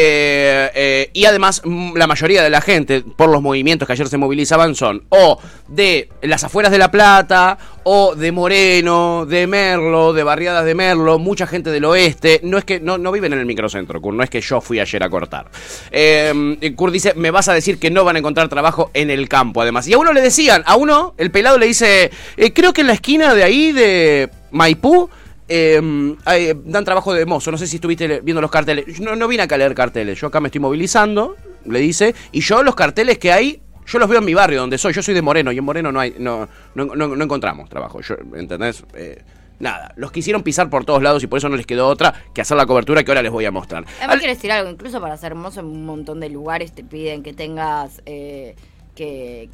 [0.00, 4.08] Eh, eh, y además, mm, la mayoría de la gente, por los movimientos que ayer
[4.08, 5.38] se movilizaban, son o
[5.68, 7.58] de las afueras de La Plata,
[7.90, 12.38] o de Moreno, de Merlo, de barriadas de Merlo, mucha gente del oeste.
[12.42, 14.78] No es que no, no viven en el microcentro, Kurt, no es que yo fui
[14.78, 15.46] ayer a cortar.
[15.90, 19.26] Eh, Kurt dice, me vas a decir que no van a encontrar trabajo en el
[19.26, 19.88] campo, además.
[19.88, 22.88] Y a uno le decían, a uno, el pelado le dice, eh, creo que en
[22.88, 25.08] la esquina de ahí, de Maipú,
[25.48, 27.50] hay- dan trabajo de mozo.
[27.50, 29.00] No sé si estuviste viendo los carteles.
[29.00, 30.20] No, no vine acá a leer carteles.
[30.20, 32.14] Yo acá me estoy movilizando, le dice.
[32.32, 34.92] Y yo los carteles que hay, yo los veo en mi barrio donde soy.
[34.92, 38.00] Yo soy de Moreno y en Moreno no hay, no, no, no- no encontramos trabajo.
[38.00, 38.84] Yo, ¿Entendés?
[38.94, 39.22] Eh,
[39.60, 42.40] nada, los quisieron pisar por todos lados y por eso no les quedó otra que
[42.42, 43.84] hacer la cobertura que ahora les voy a mostrar.
[43.98, 46.84] Además Al- quiero decir algo, incluso para ser hermoso en un montón de lugares te
[46.84, 48.54] piden que tengas eh,
[48.94, 49.48] que,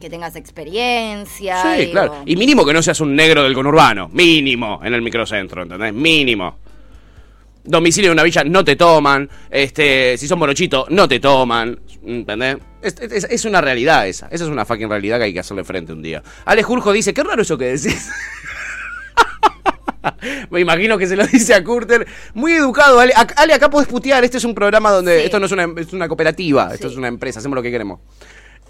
[0.00, 1.62] que tengas experiencia.
[1.62, 1.92] Sí, digo.
[1.92, 2.22] claro.
[2.26, 4.08] Y mínimo que no seas un negro del conurbano.
[4.12, 5.92] Mínimo en el microcentro, ¿entendés?
[5.92, 6.56] Mínimo.
[7.66, 9.28] Domicilio de una villa no te toman.
[9.50, 11.80] Este, si son morochitos, no te toman.
[12.06, 12.58] ¿Entendés?
[12.82, 14.26] Es, es- es una realidad esa.
[14.30, 16.22] Esa es una fucking realidad que hay que hacerle frente un día.
[16.44, 18.10] Ale Jurjo dice, qué raro eso que decís.
[20.50, 22.06] Me imagino que se lo dice a Curter.
[22.34, 23.12] Muy educado, Ale.
[23.36, 24.22] Ale, acá podés putear.
[24.22, 25.18] Este es un programa donde.
[25.20, 25.24] Sí.
[25.24, 26.70] Esto no es una, es una cooperativa.
[26.74, 27.38] Esto es una empresa.
[27.38, 28.00] Hacemos lo que queremos.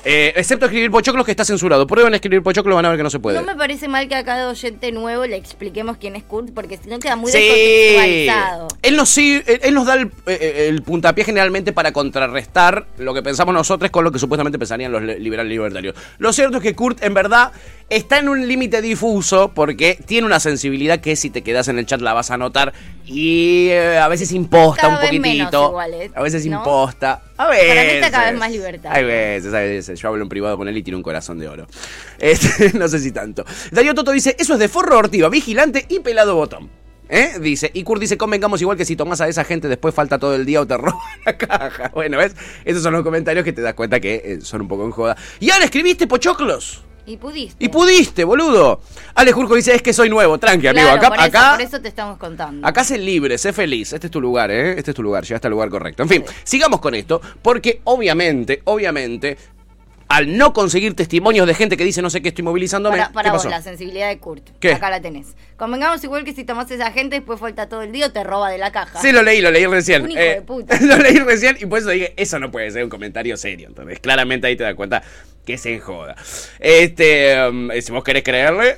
[0.05, 1.87] Eh, excepto escribir pochoclos que está censurado.
[1.87, 3.39] Prueben a escribir pochoclos, van a ver que no se puede.
[3.41, 6.77] No me parece mal que a cada oyente nuevo le expliquemos quién es Kurt, porque
[6.77, 7.39] si no queda muy Sí.
[7.39, 8.69] descontextualizado.
[8.83, 13.15] Él nos, sigue- él- él nos da el, eh, el puntapié generalmente para contrarrestar lo
[13.15, 15.95] que pensamos nosotros con lo que supuestamente pensarían los le- liberales libertarios.
[16.19, 17.53] Lo cierto es que Kurt, en verdad,
[17.89, 21.87] está en un límite difuso porque tiene una sensibilidad que si te quedas en el
[21.87, 22.73] chat la vas a notar
[23.07, 25.69] y eh, a veces imposta Cada un poquitito.
[25.69, 26.11] igual, ¿eh?
[26.15, 26.59] A veces ¿No?
[26.59, 27.23] imposta.
[27.37, 27.69] A veces.
[27.69, 28.97] Para mí está cada vez más libertario.
[28.97, 30.01] Hay veces, veces.
[30.01, 31.67] Yo hablo en privado con él y tiene un corazón de oro.
[32.19, 33.45] Este, no sé si tanto.
[33.71, 36.71] Darío Toto dice, eso es de forro ortiva, vigilante y pelado botón.
[37.09, 37.39] ¿Eh?
[37.39, 40.35] Dice, y Kurt dice, convengamos igual que si tomás a esa gente después falta todo
[40.35, 41.91] el día o te roban la caja.
[41.93, 42.35] Bueno, ¿ves?
[42.65, 45.17] Esos son los comentarios que te das cuenta que eh, son un poco en joda.
[45.41, 46.83] Y ahora escribiste pochoclos.
[47.07, 47.65] Y pudiste.
[47.65, 48.81] Y pudiste, boludo.
[49.15, 50.87] Ale Jurco dice, es que soy nuevo, tranqui, amigo.
[50.87, 52.67] Claro, Acá, por, eso, acá, por eso te estamos contando.
[52.67, 53.93] Acá sé libre, sé feliz.
[53.93, 54.79] Este es tu lugar, ¿eh?
[54.79, 55.23] Este es tu lugar.
[55.25, 56.03] Llegaste al lugar correcto.
[56.03, 57.21] En fin, sigamos con esto.
[57.43, 59.37] Porque obviamente, obviamente,
[60.17, 62.97] al no conseguir testimonios de gente que dice no sé qué estoy movilizándome.
[62.99, 63.49] Para, para ¿Qué vos, pasó?
[63.51, 64.49] la sensibilidad de Kurt.
[64.61, 64.73] ¿Qué?
[64.73, 65.35] Acá la tenés.
[65.57, 68.51] Convengamos igual que si tomás esa gente, después falta todo el día o te roba
[68.51, 69.01] de la caja.
[69.01, 70.03] Sí, lo leí, lo leí recién.
[70.03, 70.79] Eh, Un hijo de puta.
[70.83, 73.69] lo leí recién y por eso dije, eso no puede ser un comentario serio.
[73.69, 75.03] Entonces, claramente ahí te das cuenta
[75.45, 76.15] que se enjoda.
[76.61, 78.77] Este, um, si vos querés creerle,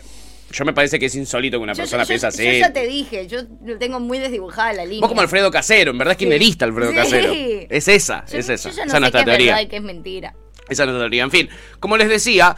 [0.50, 2.58] yo me parece que es insólito que una Yo- persona yo- piensa yo así.
[2.60, 5.00] ya te dije, yo lo tengo muy desdibujada la línea.
[5.00, 6.96] Vos como Alfredo Casero, en verdad es kirchnerista Alfredo Sí.
[6.96, 7.32] Casero.
[7.70, 8.70] Es esa, Yo- es esa.
[8.70, 9.52] Yo ya no esa es sé nuestra qué es teoría.
[9.52, 10.34] verdad y qué es mentira.
[10.68, 11.22] Esa es nuestra teoría.
[11.24, 11.48] En fin,
[11.80, 12.54] como les decía,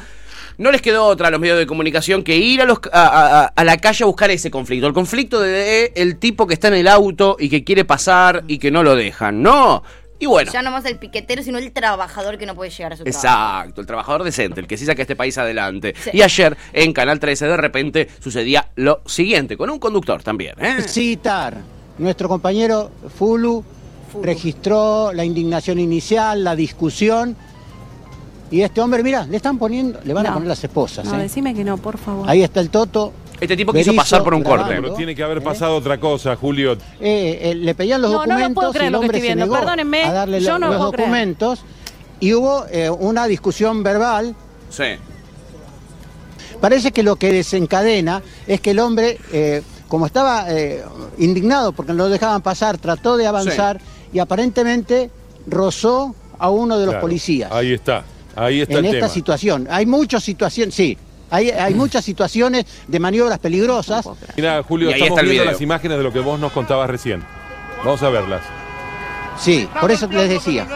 [0.56, 3.06] no les quedó otra a los medios de comunicación que ir a, los, a,
[3.44, 4.86] a- a la calle a buscar ese conflicto.
[4.86, 8.58] El conflicto de el tipo que está en el auto y que quiere pasar y
[8.58, 9.42] que no lo dejan.
[9.42, 9.82] No.
[10.20, 10.50] Y bueno.
[10.50, 13.24] Ya no más el piquetero, sino el trabajador que no puede llegar a su trabajo.
[13.24, 15.94] Exacto, el trabajador decente, el que sí saca este país adelante.
[16.02, 16.10] Sí.
[16.12, 20.54] Y ayer en Canal 13 de repente sucedía lo siguiente, con un conductor también.
[20.58, 20.82] ¿eh?
[20.88, 21.58] Citar.
[21.98, 23.64] Nuestro compañero Fulu
[24.22, 27.36] registró la indignación inicial, la discusión.
[28.50, 30.34] Y este hombre, mira, le están poniendo, le van a No.
[30.36, 31.04] poner las esposas.
[31.04, 31.22] No, ¿eh?
[31.22, 32.28] decime que no, por favor.
[32.28, 33.12] Ahí está el Toto.
[33.40, 34.64] Este tipo quiso Berizzo pasar por un corte.
[34.68, 36.72] Pero tiene que haber pasado otra cosa, Julio.
[37.00, 39.18] Eh, eh, le pedían los No, no documentos puedo creer y el lo que hombre
[39.18, 39.44] estoy se viendo.
[39.54, 41.08] negó Perdónenme, a darle yo lo- no lo los puedo creer.
[41.08, 41.60] documentos
[42.20, 44.34] y hubo eh, una discusión verbal.
[44.70, 44.84] Sí.
[46.60, 50.82] Parece que lo que desencadena es que el hombre, eh, como estaba eh,
[51.18, 53.80] indignado porque no lo dejaban pasar, trató de avanzar
[54.12, 55.10] y aparentemente
[55.46, 57.52] rozó a uno de los Claro, policías.
[57.52, 58.04] Ahí está,
[58.38, 59.08] ahí está en el esta tema.
[59.14, 59.68] situación.
[59.70, 60.96] Hay muchas situaciones, sí,
[61.30, 64.08] hay, hay muchas situaciones de maniobras peligrosas.
[64.36, 65.52] Mira, Julio, Y ahí estamos está el viendo video.
[65.52, 67.22] las imágenes de lo que vos nos contabas recién.
[67.84, 68.42] Vamos a verlas.
[69.38, 70.66] Sí, por eso les decía.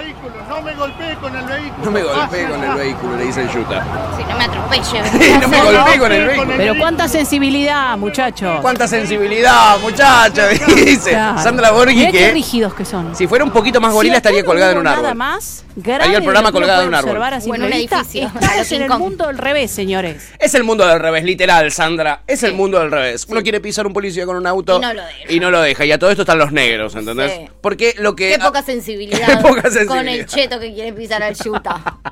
[0.53, 1.85] No me golpeé con el vehículo.
[1.85, 3.87] No me golpeé con el vehículo, le dice el Yuta.
[4.19, 5.39] Si no me atropelle.
[5.41, 6.53] no me golpeé con el vehículo.
[6.59, 8.61] Pero cuánta sensibilidad, muchachos.
[8.61, 10.49] ¡Cuánta sensibilidad, muchacha!
[10.49, 11.43] Dice Claro.
[11.43, 13.17] Sandra Borghi Mirá qué que rígidos que son.
[13.17, 15.03] si fuera un poquito más gorila Si estaría colgada en un árbol.
[15.03, 17.17] Nada más Haría el programa que colgada en un árbol.
[17.17, 20.31] O en un edificio, Estamos en el mundo del revés, señores.
[20.39, 22.23] Es el mundo del revés, literal, Sandra.
[22.27, 23.27] Es el mundo del revés.
[23.29, 25.33] Uno quiere pisar un policía con un auto Y no lo deja.
[25.33, 25.85] y no lo deja.
[25.87, 27.33] Y a todo esto están los negros, ¿entendés?
[27.33, 27.49] Sí.
[27.63, 28.33] Porque lo que.
[28.33, 30.17] Qué poca sensibilidad, Poca con sensibilidad.
[30.19, 31.81] el cheto que quiere pisar al Yuta.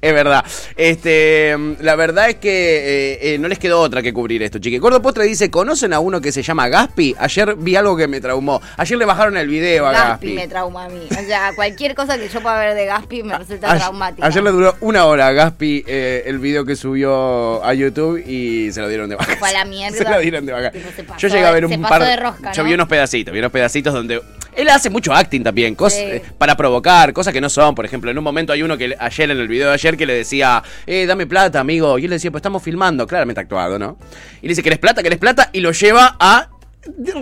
[0.00, 0.44] Es verdad.
[0.76, 4.78] Este, la verdad es que eh, eh, no les quedó otra que cubrir esto, chiqui.
[4.78, 7.14] Gordo Postre dice, ¿conocen a uno que se llama Gaspi?
[7.18, 8.60] Ayer vi algo que me traumó.
[8.76, 10.32] Ayer le bajaron el video a Gaspi Gaspi.
[10.34, 11.06] me trauma a mí.
[11.10, 14.26] O sea, cualquier cosa que yo pueda ver de Gaspi me resulta Ayer- traumática.
[14.26, 18.70] Ayer le duró una hora a Gaspi eh, el video que subió a YouTube y
[18.72, 19.36] se lo dieron de baja.
[19.36, 19.96] Fue a la mierda.
[19.96, 20.72] Se lo dieron de baja.
[21.18, 22.68] Yo llegué a ver un par de rosca, Yo ¿no?
[22.68, 24.20] vi unos pedacitos, vi unos pedacitos donde.
[24.56, 26.04] Él hace mucho acting también, cosas Sí.
[26.06, 27.74] eh, para provocar, cosas que no son.
[27.74, 30.06] Por ejemplo, en un momento hay uno que ayer en el video de ayer que
[30.06, 31.98] le decía, eh, dame plata, amigo.
[31.98, 33.96] Y él le decía, pues estamos filmando, claramente actuado, ¿no?
[34.40, 35.02] Y le dice, ¿querés plata?
[35.02, 35.50] ¿Querés plata?
[35.52, 36.48] Y lo lleva a.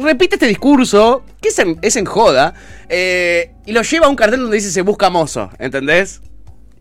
[0.02, 2.52] Repite este discurso, que es en, es en joda,
[2.88, 6.20] eh, y lo lleva a un cartel donde dice se busca mozo, ¿entendés?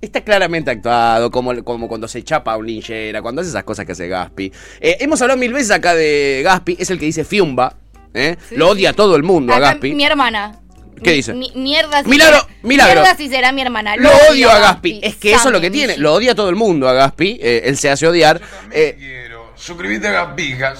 [0.01, 3.85] Está claramente actuado, como, como cuando se chapa a un linchera, cuando hace esas cosas
[3.85, 4.51] que hace Gaspi.
[4.79, 7.75] Eh, hemos hablado mil veces acá de Gaspi, es el que dice Fiumba.
[8.13, 8.37] ¿Eh?
[8.49, 9.93] Sí, Lo odia todo el mundo a Acá, Gaspi.
[9.93, 10.57] Mi hermana.
[11.03, 11.33] ¿Qué dice?
[11.33, 13.01] mi- mierda si Milagro, será- milagro.
[13.01, 13.95] Mierda si será mi hermana.
[13.95, 14.99] Lo odio a Gaspi.
[15.03, 15.97] Es que eso es lo que tiene.
[15.97, 17.39] Lo odia todo el mundo a Gaspi.
[17.41, 18.39] eh, él se hace odiar.
[18.71, 20.73] Eh, Suscribite a Gaspija.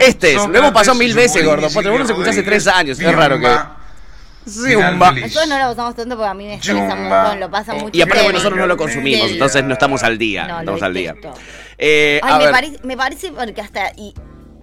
[0.00, 0.46] Este es.
[0.46, 1.68] Lo hemos pasado mil veces, gordo.
[1.72, 2.98] Porque vos lo escuchás hace tres años.
[3.00, 3.48] Es raro que.
[4.48, 5.10] Zumba.
[5.12, 7.90] Nosotros no lo usamos tanto porque a mí me estresa un montón, lo pasa mucho.
[7.96, 10.46] Y aparte, que nosotros no lo consumimos, entonces no estamos al día.
[10.46, 11.14] No, lo estamos al día.
[11.76, 12.52] Eh, Ay, a me, ver.
[12.52, 13.92] parece, me parece porque hasta.
[13.96, 14.14] Y,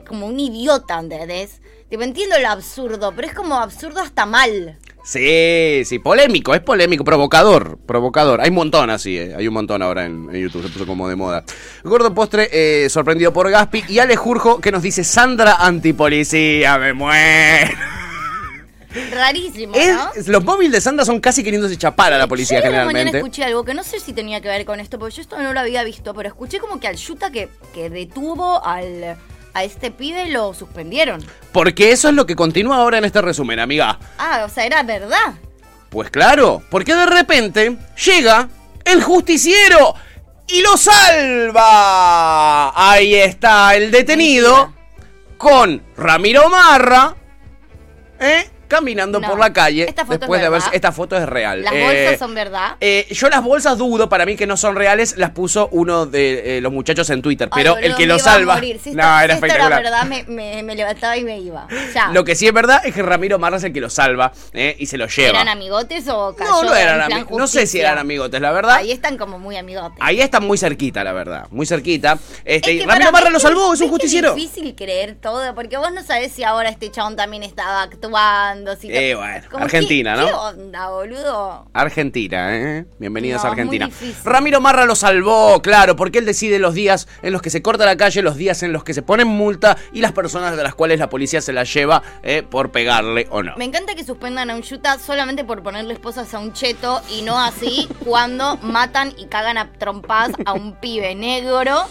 [0.05, 1.61] como un idiota, ¿entendés?
[1.89, 4.77] Tipo, entiendo lo absurdo, pero es como absurdo hasta mal.
[5.03, 8.41] Sí, sí, polémico, es polémico, provocador, provocador.
[8.41, 11.07] Hay un montón así, eh, hay un montón ahora en, en YouTube, se puso como
[11.07, 11.43] de moda.
[11.83, 13.83] Gordo Postre, eh, sorprendido por Gaspi.
[13.87, 17.75] Y Ale Jurjo, que nos dice, Sandra antipolicía, me muero.
[19.11, 20.13] Rarísimo, ¿no?
[20.15, 22.87] Es- los móviles de Sandra son casi queriéndose chapar a la policía Yo la mañana
[22.87, 23.17] generalmente.
[23.19, 25.51] escuché algo que no sé si tenía que ver con esto, porque yo esto no
[25.53, 29.17] lo había visto, pero escuché como que al Yuta que, que detuvo al,
[29.55, 31.25] a este pibe lo suspendieron.
[31.51, 33.97] Porque eso es lo que continúa ahora en este resumen, amiga.
[34.17, 35.35] Ah, o sea, era verdad.
[35.89, 38.49] Pues claro, porque de repente llega
[38.83, 39.95] el justiciero
[40.47, 42.73] y lo salva.
[42.75, 44.73] Ahí está el detenido
[45.37, 47.15] con Ramiro Marra,
[48.19, 48.49] ¿eh?
[48.79, 50.69] Caminando No, por la calle esta foto después es de verdad.
[50.73, 51.61] Esta foto es real.
[51.63, 52.75] Las Eh, bolsas son verdad.
[52.81, 56.57] eh, yo las bolsas dudo, para mí que no son reales, las puso uno de
[56.57, 58.59] eh, los muchachos en Twitter, Ay, pero boludo, el que lo salva.
[58.59, 59.83] Si no, si era esto espectacular.
[59.83, 61.67] verdad, me, me- me levantaba y me iba.
[61.93, 62.09] Ya.
[62.11, 64.75] Lo que sí es verdad es que Ramiro Marra es el que lo salva eh,
[64.79, 65.29] y se lo lleva.
[65.41, 67.37] ¿Eran amigotes o cayó no, no eran amigos.
[67.37, 68.75] No sé si eran amigotes, la verdad.
[68.77, 69.97] Ahí están como muy amigotes.
[70.01, 71.47] Ahí está muy cerquita, la verdad.
[71.51, 72.17] Muy cerquita.
[72.43, 74.29] Este, Es y que Ramiro Marra lo salvó, es un justiciero.
[74.29, 78.64] Es difícil creer todo, porque vos no sabés si ahora este chabón también estaba actuando.
[78.73, 80.27] Si Eh, to- bueno, Como, Argentina, ¿qué- ¿no?
[80.27, 81.69] ¿Qué onda, boludo?
[81.73, 82.85] Argentina, ¿eh?
[82.99, 83.89] Bienvenidos No, a Argentina.
[84.23, 87.85] Ramiro Marra lo salvó, claro, porque él decide los días en los que se corta
[87.85, 90.73] la calle, los días en los que se ponen multa y las personas de las
[90.75, 93.53] cuales la policía se las lleva eh, por pegarle o no.
[93.57, 97.21] Me encanta que suspendan a un Yuta solamente por ponerle esposas a un cheto y
[97.21, 101.83] no así cuando matan y cagan a trompadas a un pibe negro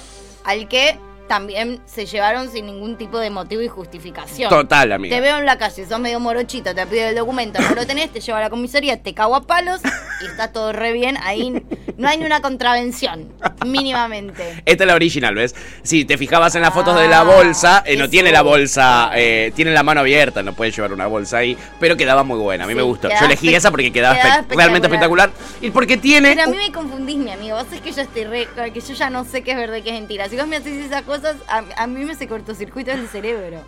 [0.45, 4.51] al que también se llevaron sin ningún tipo de motivo y justificación.
[4.51, 5.15] Total, amiga.
[5.17, 8.11] Te veo en la calle, sos medio morochito, te pido el documento, no lo tenés,
[8.11, 9.81] te llevo a la comisaría, te cago a palos
[10.23, 11.17] y está todo re bien.
[11.23, 11.63] Ahí
[11.97, 13.33] no hay ni una contravención,
[13.67, 14.63] mínimamente.
[14.65, 15.55] Esta es la original, ¿ves?
[15.83, 19.11] Si te fijabas en las fotos de la Ah, bolsa, eh, no tiene la bolsa,
[19.15, 22.65] eh, tiene la mano abierta, no puedes llevar una bolsa ahí, pero quedaba muy buena,
[22.65, 23.09] a mí Sí, me gustó.
[23.09, 25.31] Yo elegí esa porque quedaba, quedaba espe- realmente espectacular.
[25.61, 26.31] Y porque tiene...
[26.31, 27.57] Pero a mí me confundís, mi amigo.
[27.57, 28.49] Vos es que yo estoy re.
[28.73, 30.29] que yo ya no sé qué es verdad y qué es mentira.
[30.29, 33.59] Si vos me haces esas cosas, a, a mí me se cortocircuito el cerebro.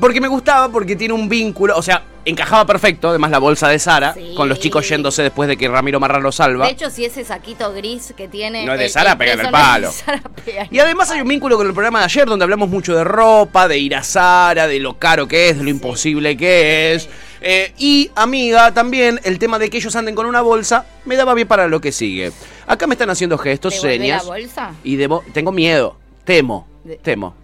[0.00, 3.78] Porque me gustaba, porque tiene un vínculo, o sea, encajaba perfecto, además la bolsa de
[3.78, 4.32] Sara, Sí.
[4.36, 6.66] con los chicos yéndose después de que Ramiro Marra lo salva.
[6.66, 8.64] De hecho, si ese saquito gris que tiene.
[8.66, 9.92] No es de Sara, pega el no palo.
[9.92, 12.68] Sara, pega en Y además hay un vínculo con el programa de ayer donde hablamos
[12.68, 16.36] mucho de ropa, de ir a Sara, de lo caro que es, de lo imposible
[16.36, 17.08] que es.
[17.40, 21.32] Eh, y, amiga, también el tema de que ellos anden con una bolsa me daba
[21.34, 22.32] bien para lo que sigue.
[22.66, 24.24] Acá me están haciendo gestos, ¿Devolver señas.
[24.24, 24.70] la bolsa?
[24.82, 26.66] Y debo, tengo miedo, temo,
[27.02, 27.34] temo.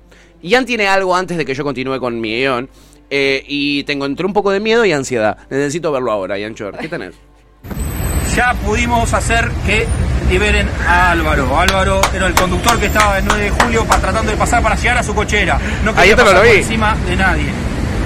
[0.42, 2.68] Ian tiene algo antes de que yo continúe con mi guion.
[3.09, 5.37] eh, y tengo entre un poco de miedo y ansiedad.
[5.51, 6.77] Necesito verlo ahora, Ian Chor.
[6.79, 7.14] ¿Qué tenés?
[8.35, 9.87] ya pudimos hacer que
[10.31, 11.59] liberen a Álvaro.
[11.61, 14.75] Álvaro era el conductor que estaba el 9 de julio para, tratando de pasar para
[14.75, 15.61] llegar a su cochera.
[15.85, 16.49] No Ahí quería te lo vi.
[16.49, 17.45] por encima de nadie.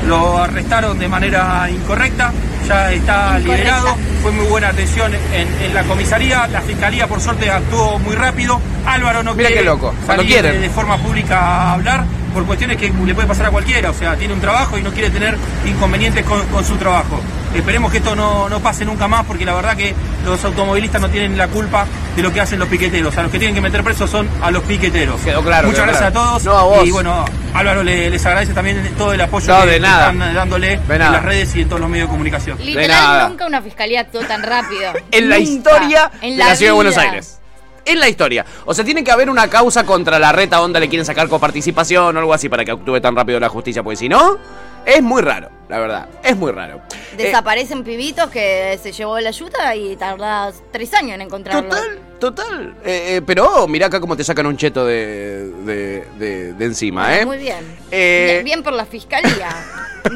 [0.07, 2.33] Lo arrestaron de manera incorrecta,
[2.69, 3.38] ya está Incorrecta.
[3.57, 3.97] liberado.
[4.23, 6.47] Fue muy buena atención en, en la comisaría.
[6.49, 8.61] La fiscalía, por suerte, actuó muy rápido.
[8.87, 10.53] Álvaro no Mira quiere qué loco, salir quieren.
[10.53, 12.05] de, de forma pública a hablar.
[12.37, 14.90] Por cuestiones que le puede pasar a cualquiera, o sea, tiene un trabajo y no
[14.92, 17.18] quiere tener inconvenientes con, con su trabajo.
[17.55, 19.94] Esperemos que esto no, no pase nunca más porque la verdad que
[20.27, 23.16] los automovilistas no tienen la culpa de lo que hacen los piqueteros.
[23.16, 25.18] A los que tienen que meter presos son a los piqueteros.
[25.22, 26.27] Quedó claro, Muchas quedó gracias claro.
[26.29, 26.44] a todos.
[26.44, 26.87] No, a vos.
[26.87, 30.11] Y bueno, Álvaro le- les agradece también todo el apoyo No, que de nada.
[30.12, 32.59] están dándole De en las redes y en todos los medios de comunicación.
[32.59, 32.70] nada.
[32.70, 34.92] Literal, nunca una fiscalía actuó tan rápido.
[35.11, 36.99] en la historia En de la, ciudad de Buenos.
[36.99, 37.38] Aires.
[37.87, 38.44] En la historia.
[38.64, 42.16] O sea, tiene que haber una causa contra la reta onda, le quieren sacar coparticipación
[42.16, 44.38] o algo así para que actúe tan rápido la justicia, porque si no,
[44.85, 46.09] es muy raro, la verdad.
[46.23, 46.81] Es muy raro.
[47.13, 51.69] Eh, Desaparecen pibitos que se llevó la ayuda y tardás tres años en encontrarlo.
[51.69, 52.75] Total, total.
[52.85, 57.17] Eh, eh, pero mirá acá cómo te sacan un cheto de, de, de- de encima,
[57.19, 57.27] ¿eh?
[57.27, 57.65] Muy bien.
[57.91, 59.49] Bien, bien por la fiscalía.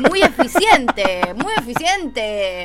[0.08, 2.64] Muy eficiente, muy eficiente.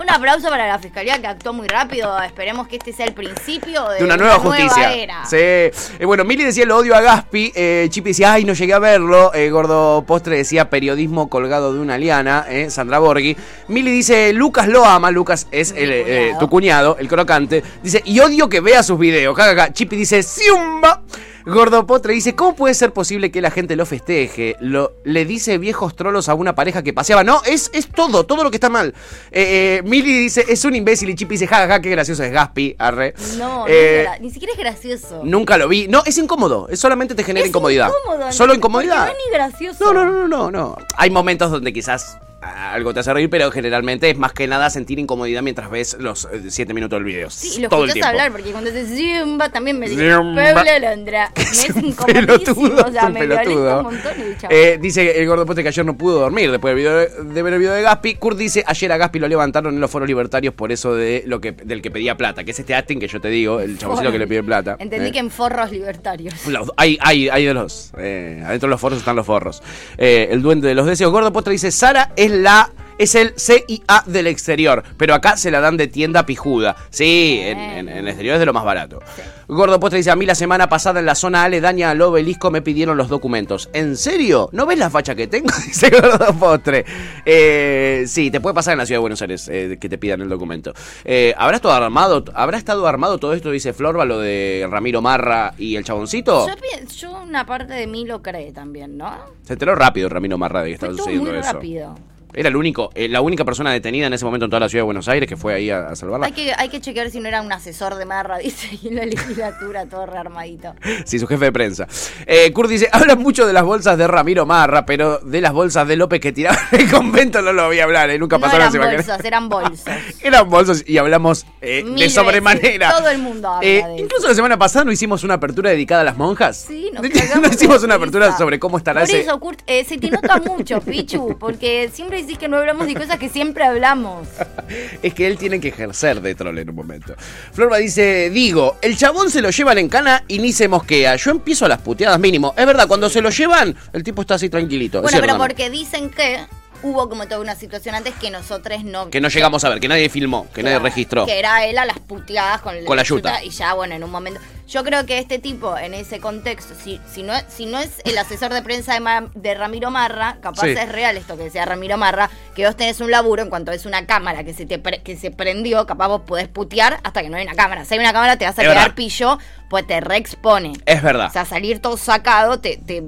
[0.00, 2.20] Un aplauso para la fiscalía que actuó muy rápido.
[2.22, 4.92] Esperemos que este sea el principio de, de una nueva justicia.
[4.94, 5.24] era.
[5.26, 5.36] Sí.
[5.36, 5.72] Eh,
[6.06, 7.52] bueno, Mili decía lo odio a Gaspi.
[7.54, 9.32] Eh, Chipi decía, ay, no llegué a verlo.
[9.34, 13.36] Eh, Gordo Postre decía periodismo colgado de una Eh, Sandra Borghi.
[13.68, 15.10] Mili dice, Lucas lo ama.
[15.10, 17.62] Lucas es el, eh, tu cuñado, el crocante.
[17.82, 19.36] Dice, y odio que vea sus videos.
[19.36, 19.72] Ja, ja, ja.
[19.72, 21.02] Chipi dice, Siumba.
[21.46, 24.56] Gordo Postre dice, ¿cómo puede ser posible que la gente lo festeje?
[24.60, 27.22] Lo, le dice viejos trolos a una pareja que paseaba.
[27.22, 28.94] No, es, es todo, todo lo que está mal.
[29.30, 32.32] Eh, eh, Mili dice, es un imbécil y Chipi dice, ja, ja, qué gracioso es
[32.32, 32.74] Gaspi.
[32.78, 33.14] Arre.
[33.38, 35.20] No, Eh, ni siquiera es gracioso.
[35.24, 35.86] Nunca lo vi.
[35.86, 36.66] No, es incómodo.
[36.70, 37.88] Es solamente te genera Es incomodidad.
[37.88, 39.04] incómodo, Solo incomodidad.
[39.06, 39.92] No es ni gracioso.
[39.92, 40.76] No, no, no, no, no.
[40.96, 44.98] Hay momentos donde quizás algo te hace reír, pero generalmente es más que nada sentir
[44.98, 47.30] incomodidad mientras ves los 7 minutos del video.
[47.30, 48.06] Sí, y lo todo tiempo.
[48.06, 50.02] hablar porque cuando dices Zimba también me dice.
[50.02, 51.32] Pueblo Londra.
[51.36, 52.74] Me es incomodísimo.
[52.86, 54.56] o sea, me violenta un montón el chabón.
[54.56, 57.52] Eh, dice el gordo poste que ayer no pudo dormir después del video de, ver
[57.52, 58.14] el video de Gaspi.
[58.16, 61.40] Kurt dice, ayer a Gaspi lo levantaron en los foros libertarios por eso de lo
[61.40, 64.10] que del que pedía plata, que es este acting que yo te digo, el chaboncito
[64.12, 64.76] que le pide plata.
[64.78, 65.12] Entendí Eh.
[65.12, 66.46] que en forros libertarios.
[66.48, 67.92] Los- hay, hay, hay de los.
[67.98, 69.62] eh, adentro de los forros están los forros.
[69.96, 71.10] Eh, el duende de los deseos.
[71.12, 72.70] Gordo Postre dice: Sara es la.
[72.96, 76.76] Es el CIA del exterior, pero acá se la dan de tienda pijuda.
[76.90, 79.00] Sí, en, en- en el exterior es de lo más barato.
[79.48, 82.62] Gordo Postre dice, a mí la semana pasada en la zona aledaña al obelisco me
[82.62, 83.68] pidieron los documentos.
[83.72, 84.48] ¿En serio?
[84.52, 85.48] ¿No ves la facha que tengo?
[85.66, 86.84] Dice Gordo Postre.
[87.26, 90.20] Eh, sí, te puede pasar en la ciudad de Buenos Aires eh, que te pidan
[90.20, 90.72] el documento.
[91.04, 92.24] Eh, ¿Habrá estado armado?
[92.32, 93.50] ¿Habrá estado armado todo esto?
[93.50, 96.46] Dice Florba, lo de Ramiro Marra y el chaboncito.
[96.46, 96.54] Yo,
[96.96, 99.12] yo una parte de mí lo cree también, ¿no?
[99.42, 101.52] Se enteró rápido Ramiro Marra de que estaba todo sucediendo muy eso.
[101.54, 101.94] rápido.
[102.34, 104.82] Era el único, eh, la única persona detenida en ese momento en toda la ciudad
[104.82, 106.26] de Buenos Aires que fue ahí a, a salvarla.
[106.26, 108.96] Hay que, hay que chequear si no era un asesor de Marra, dice, y en
[108.96, 110.74] la legislatura todo rearmadito.
[111.04, 111.86] Sí, su jefe de prensa.
[112.26, 115.86] Eh, Kurt dice, hablan mucho de las bolsas de Ramiro Marra, pero de las bolsas
[115.88, 118.74] de López que tiraban el convento no lo voy a hablar, eh, nunca No pasaron
[118.74, 119.84] eran bolsos, eran bolsos.
[120.22, 122.88] Eran bolsos y hablamos eh, de sobremanera.
[122.88, 125.70] veces, Todo el mundo habla Eh, de incluso la semana pasada no hicimos una apertura
[125.70, 126.64] dedicada a las monjas.
[126.66, 127.02] Sí, nos
[127.42, 129.20] no hicimos una apertura sobre cómo estará Por ese.
[129.20, 132.94] eso, Kurt, eh, se te nota mucho, Pichu, porque siempre decís que no hablamos de
[132.94, 134.28] cosas que siempre hablamos.
[135.02, 137.14] Es que él tiene que ejercer de troll en un momento.
[137.52, 141.16] Florba dice, digo, el chabón se lo llevan en cana y ni se mosquea.
[141.16, 142.54] Yo empiezo a las puteadas mínimo.
[142.56, 145.02] Es verdad, cuando se lo llevan, el tipo está así tranquilito.
[145.02, 146.40] Bueno, pero porque dicen que
[146.84, 149.10] hubo como toda una situación antes que nosotros no...
[149.10, 151.24] Que no llegamos a ver, que nadie filmó, que nadie registró.
[151.26, 153.42] Que era él a las puteadas con, Con la yuta.
[153.42, 154.38] Y ya, bueno, en un momento.
[154.68, 158.16] Yo creo que este tipo, en ese contexto, si, si, no, si no es el
[158.16, 160.70] asesor de prensa de, Ma- de Ramiro Marra, capaz Sí.
[160.70, 163.84] es real esto que decía Ramiro Marra, que vos tenés un laburo en cuanto es
[163.86, 167.28] una cámara que se te pre- que se prendió, capaz vos podés putear hasta que
[167.28, 167.84] no hay una cámara.
[167.84, 168.94] Si hay una cámara, te vas a Es quedar verdad.
[168.94, 170.72] pillo, pues te reexpone.
[170.86, 171.26] Es verdad.
[171.28, 172.76] O sea, salir todo sacado te.
[172.78, 173.02] te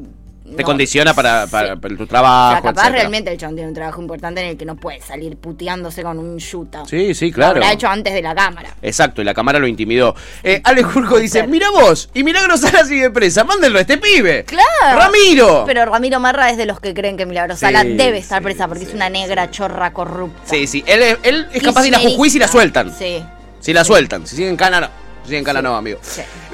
[0.54, 0.66] Te no.
[0.66, 2.98] condiciona para, para- para tu O trabajo, sea, capaz etcétera.
[3.00, 6.18] realmente el chabón tiene un trabajo importante en el que no puede salir puteándose con
[6.18, 6.84] un yuta.
[6.86, 7.56] Sí, sí, Lo claro.
[7.56, 8.70] habrá hecho antes de la cámara.
[8.82, 10.14] Exacto, y la cámara lo intimidó.
[10.42, 14.44] Eh, Ale Jurjo dice, mira vos, y Milagro Sala sigue presa, mándenlo a este pibe.
[14.44, 14.98] ¡Claro!
[15.00, 15.64] ¡Ramiro!
[15.66, 18.44] Pero Ramiro Marra es de los que creen que Milagro Sala Sí, debe estar sí,
[18.44, 20.40] presa porque es una negra chorra corrupta.
[20.44, 22.92] Sí, sí, él, es- él es capaz de ir a Jujuy si la sueltan.
[22.96, 23.22] Sí.
[23.60, 25.05] Si la sueltan, si siguen no.
[25.26, 25.98] Si siguen cana no, amigo.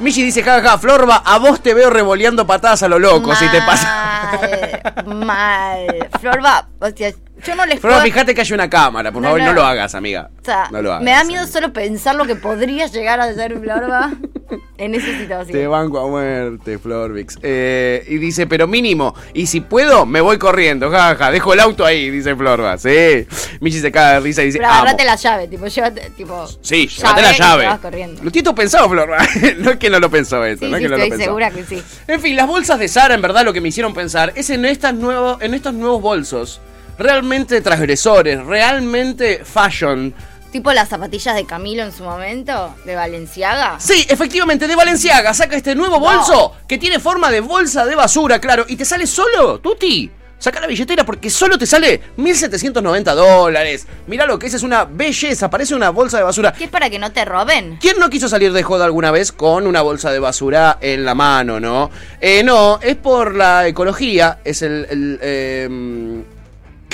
[0.00, 3.58] Michi dice, jaja, Florba, a vos te veo revoleando patadas a lo loco, si te
[3.58, 5.02] pasa.
[5.04, 6.08] Mal.
[6.18, 7.12] Florba, o sea,
[7.44, 8.12] yo no les Florba, puedo...
[8.12, 9.52] fíjate que hay una cámara, por No, favor, no, no.
[9.54, 10.30] lo hagas, amiga.
[10.40, 11.04] O sea, no lo hagas.
[11.04, 14.12] me da miedo solo pensar lo que podría llegar a ser Florba
[14.78, 15.70] en esa Te situación.
[15.70, 17.38] banco a muerte, Florvix.
[17.42, 21.84] Eh, y dice, pero mínimo, y si puedo, me voy corriendo, jaja, dejo el auto
[21.84, 22.76] ahí, dice Florba.
[22.78, 23.26] Sí.
[23.60, 26.46] Michi se caga de risa y dice, Pero agarrate la llave, tipo, llévate, tipo...
[26.60, 27.66] Sí, llévate la te llave.
[27.66, 28.22] vas corriendo.
[28.24, 29.18] Lo tiene todo pensado, Florba.
[29.58, 31.10] no es que no lo pensó eso, Sí, no es sí, que no lo estoy
[31.10, 31.24] pensó.
[31.24, 31.82] segura que sí.
[32.08, 34.64] En fin, las bolsas de Sara, en verdad, lo que me hicieron pensar es en,
[34.64, 36.60] estas nuevos, en estos nuevos bolsos,
[36.98, 40.14] realmente transgresores, realmente fashion,
[40.52, 43.80] Tipo las zapatillas de Camilo en su momento, de Valenciaga.
[43.80, 48.38] Sí, efectivamente, de Valenciaga saca este nuevo bolso que tiene forma de bolsa de basura,
[48.38, 50.10] claro, y te sale solo, Tuti.
[50.38, 53.86] Saca la billetera porque solo te sale 1.790 dólares.
[54.08, 56.52] Mirá lo que es, es una belleza, parece una bolsa de basura.
[56.52, 57.78] ¿Qué es para que no te roben?
[57.80, 61.14] ¿Quién no quiso salir de joda alguna vez con una bolsa de basura en la
[61.14, 61.90] mano, no?
[62.20, 64.86] Eh, no, es por la ecología, es el...
[64.90, 66.24] el, eh,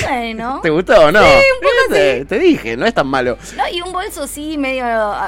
[0.03, 0.61] Bueno.
[0.63, 1.21] ¿Te gustó o no?
[1.21, 3.39] Sí, un poco te, te dije, no es tan malo.
[3.57, 4.85] No, y un bolso sí, medio.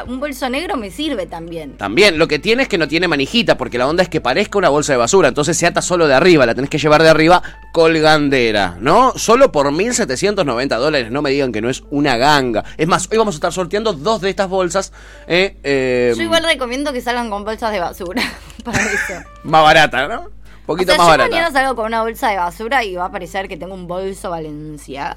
[0.06, 1.76] Un bolso negro me sirve también.
[1.76, 4.59] También, lo que tiene es que no tiene manijita, porque la onda es que parezca
[4.59, 7.09] una bolsa de basura, entonces se ata solo de arriba, la tenés que llevar de
[7.09, 9.12] arriba colgandera, ¿no?
[9.16, 12.64] Solo por 1.790 dólares, no me digan que no es una ganga.
[12.76, 14.92] Es más, hoy vamos a estar sorteando dos de estas bolsas,
[15.26, 18.22] eh, eh, Yo igual recomiendo que salgan con bolsas de basura.
[18.64, 19.24] para eso.
[19.44, 20.39] más barata, ¿no?
[20.70, 21.30] Un O poquito sea, más yo barata.
[21.30, 24.30] mañana salgo con una bolsa de basura y va a parecer que tengo un bolso
[24.30, 25.16] Valenciaga.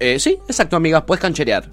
[0.00, 1.70] Eh, sí, exacto, amigas, puedes cancherear.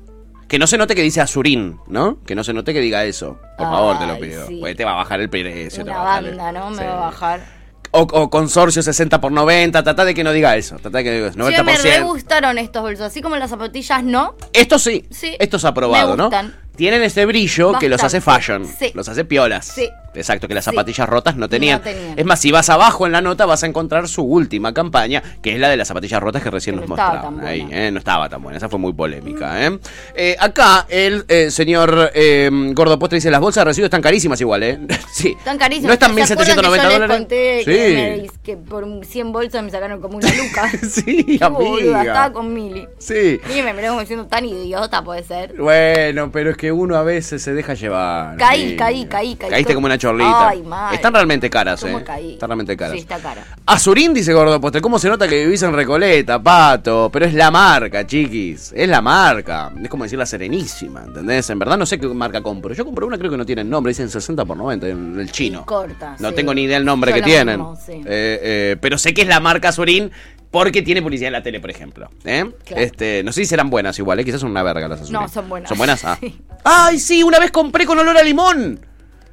[0.48, 2.20] Que no se note que dice Azurín, ¿no?
[2.26, 3.40] Que no se note que diga eso.
[3.58, 4.46] Por favor, te lo pido.
[4.48, 4.58] sí.
[4.60, 5.84] Porque te va a bajar el precio.
[5.84, 6.70] te Una va a bajar el- banda, ¿no?
[6.70, 6.84] Me Sí.
[6.84, 7.58] va a bajar.
[7.92, 10.76] O, o consorcio 60 por 90, trata de que no diga eso.
[10.78, 12.04] Trata de que diga Sí, me re 90%.
[12.06, 13.06] gustaron estos bolsos.
[13.08, 14.36] Así como las zapatillas, no.
[14.54, 16.30] Esto sí, Sí, esto es aprobado, me ¿no?
[16.78, 18.92] Tienen este brillo que los hace fashion, sí.
[18.94, 19.66] los hace piolas.
[19.66, 19.90] Sí.
[20.14, 20.72] Exacto, que las Sí.
[20.72, 21.78] zapatillas rotas no tenían.
[21.80, 22.18] No tenían.
[22.18, 25.54] Es más, si vas abajo en la nota vas a encontrar su última campaña, que
[25.54, 27.48] es la de las zapatillas rotas que recién Que nos no estaba mostraron.
[27.48, 27.68] Ahí.
[27.72, 27.92] ¿eh?
[27.92, 29.64] No estaba tan buena, esa fue muy polémica.
[29.68, 29.78] ¿eh?
[30.16, 34.42] Eh, acá el eh, señor eh, Gordo Postre dice, las bolsas de residuos están carísimas
[34.42, 34.80] igual, ¿eh?
[35.12, 35.36] sí.
[35.38, 35.88] Están carísimos.
[35.90, 37.18] ¿No están ¿Se acuerdan que 1.790 yo les dólares?
[37.18, 37.66] conté Sí.
[37.66, 40.72] que, me- que por un 100 bolsos me sacaron como una luca.
[40.90, 42.34] Sí, boluda, estaba amiga.
[42.34, 42.88] con Mili.
[42.98, 43.40] Sí.
[43.48, 45.54] Mili me como diciendo tan idiota, puede ser.
[45.58, 48.38] Bueno, pero es que uno a veces se deja llevar.
[48.38, 49.50] Caí, caí, caí, caí.
[49.50, 50.50] Caíste como una chorlita.
[50.50, 50.94] Ay, mal.
[50.94, 52.04] Están realmente caras, ¿Cómo eh.
[52.04, 52.34] caí?
[52.34, 52.94] Están realmente caras.
[52.94, 53.44] Sí, está cara.
[53.66, 57.10] Azurín dice Gordo Postre, ¿cómo se nota que vivís en Recoleta, pato?
[57.12, 58.72] Pero es la marca, chiquis.
[58.76, 59.72] Es la marca.
[59.82, 61.50] Es como decir la Serenísima, ¿entendés?
[61.50, 62.74] En verdad no sé qué marca compro.
[62.74, 65.66] Yo compro una, creo que no tiene nombre, dicen 60 por 90, el el chino.
[65.66, 66.16] Corta.
[66.20, 66.36] No sí.
[66.36, 67.60] tengo ni idea el nombre Yo que tienen.
[67.60, 67.94] mismo, sí.
[67.94, 70.12] Eh, eh, pero sé que es la marca Azurín
[70.52, 72.10] porque tiene publicidad en la tele, por ejemplo.
[72.26, 72.46] ¿eh?
[72.66, 72.82] Claro.
[72.84, 74.26] Este, no sé si serán buenas igual, ¿eh?
[74.26, 75.22] quizás son una verga las Azurín.
[75.22, 75.70] No, son buenas.
[75.70, 76.04] ¿Son buenas?
[76.06, 76.18] Ah.
[76.22, 76.40] Sí.
[76.64, 77.24] ¡Ay, sí!
[77.24, 78.80] Una vez compré con olor a limón.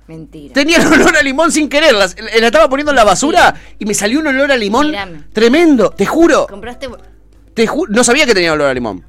[0.06, 0.52] Mentira.
[0.52, 1.94] Tenía el olor a limón sin querer.
[1.94, 5.24] Las- La, estaba poniendo en la basura y me salió un olor a limón Mírame.
[5.32, 5.90] tremendo.
[5.90, 6.46] Te juro.
[6.46, 6.88] ¿Compraste?
[7.54, 9.04] Te ju- no sabía que tenía olor a limón.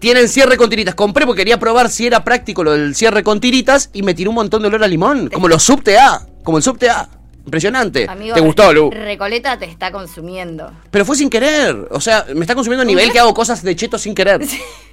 [0.00, 0.94] Tienen cierre con tiritas.
[0.94, 4.30] Compré porque quería probar si era práctico lo del cierre con tiritas y me tiró
[4.30, 5.28] un montón de olor a limón.
[5.30, 6.20] Como los subte A.
[6.42, 7.08] Como el subte A.
[7.46, 8.06] Impresionante.
[8.08, 8.90] Amigo, ¿Te gustó, Lu?
[8.90, 10.72] Recoleta te está consumiendo.
[10.90, 11.86] Pero fue sin querer.
[11.90, 14.40] O sea, me está consumiendo a nivel que hago cosas de cheto sin querer.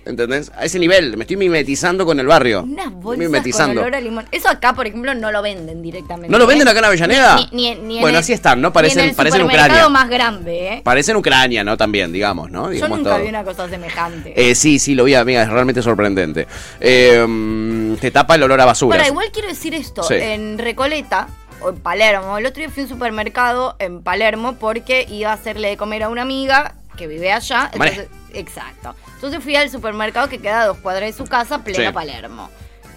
[0.05, 0.51] ¿Entendés?
[0.55, 1.15] A ese nivel.
[1.17, 2.61] Me estoy mimetizando con el barrio.
[2.63, 3.75] Unas bolsas mimetizando.
[3.81, 4.25] con olor a limón.
[4.31, 6.29] Eso acá, por ejemplo, no lo venden directamente.
[6.29, 6.71] ¿No lo venden ¿eh?
[6.71, 7.35] acá en Avellaneda?
[7.37, 8.67] Ni, ni- ni en Bueno, el- así están, ¿no?
[8.69, 9.89] ni Parecen- en el parecen Ucrania.
[9.89, 10.81] más grande, ¿eh?
[10.83, 11.75] Parecen Ucrania, ¿no?
[11.77, 12.65] También, digamos, ¿no?
[12.65, 13.23] Yo Digamos nunca todo.
[13.23, 14.33] vi una cosa semejante.
[14.35, 16.47] Eh, sí, sí, lo vi, amiga, es realmente sorprendente.
[16.81, 18.97] Eh, mm, te tapa el olor a basura.
[18.97, 20.03] Ahora, igual quiero decir esto.
[20.03, 20.15] Sí.
[20.15, 21.29] En Recoleta,
[21.63, 25.33] o en Palermo, el otro día fui a un supermercado en Palermo porque iba a
[25.33, 27.69] hacerle de comer a una amiga que vive allá.
[27.73, 28.95] Entonces, exacto.
[29.15, 31.93] Entonces fui al supermercado que queda a dos cuadras de su casa, pleno Sí.
[31.93, 32.49] Palermo.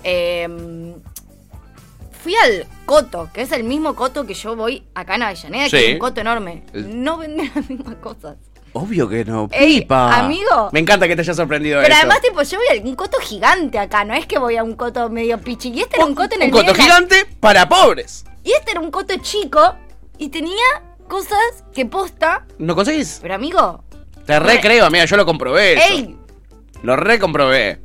[0.04, 0.94] Eh,
[2.22, 5.70] fui al Coto, que es el mismo Coto que yo voy acá en Avellaneda, que
[5.70, 5.84] Sí.
[5.84, 6.62] es un Coto enorme.
[6.74, 8.36] No venden las mismas cosas.
[8.72, 10.18] Obvio que no, Ey, pipa.
[10.18, 10.68] amigo.
[10.70, 13.78] Me encanta que te haya sorprendido Pero además, tipo, yo voy a un coto gigante
[13.78, 15.70] acá, no es que voy a un coto medio pichi.
[15.70, 18.26] Y este era un coto en el Un coto la- gigante para pobres.
[18.46, 19.74] Y este era un coto chico
[20.18, 20.54] y tenía
[21.08, 22.46] cosas que posta.
[22.58, 23.18] ¿No conseguís?
[23.20, 23.82] Pero amigo,
[24.24, 25.74] Te re creo, amiga, yo lo comprobé.
[25.74, 25.82] eso.
[25.92, 26.16] ey,
[26.82, 27.80] Lo re comprobé.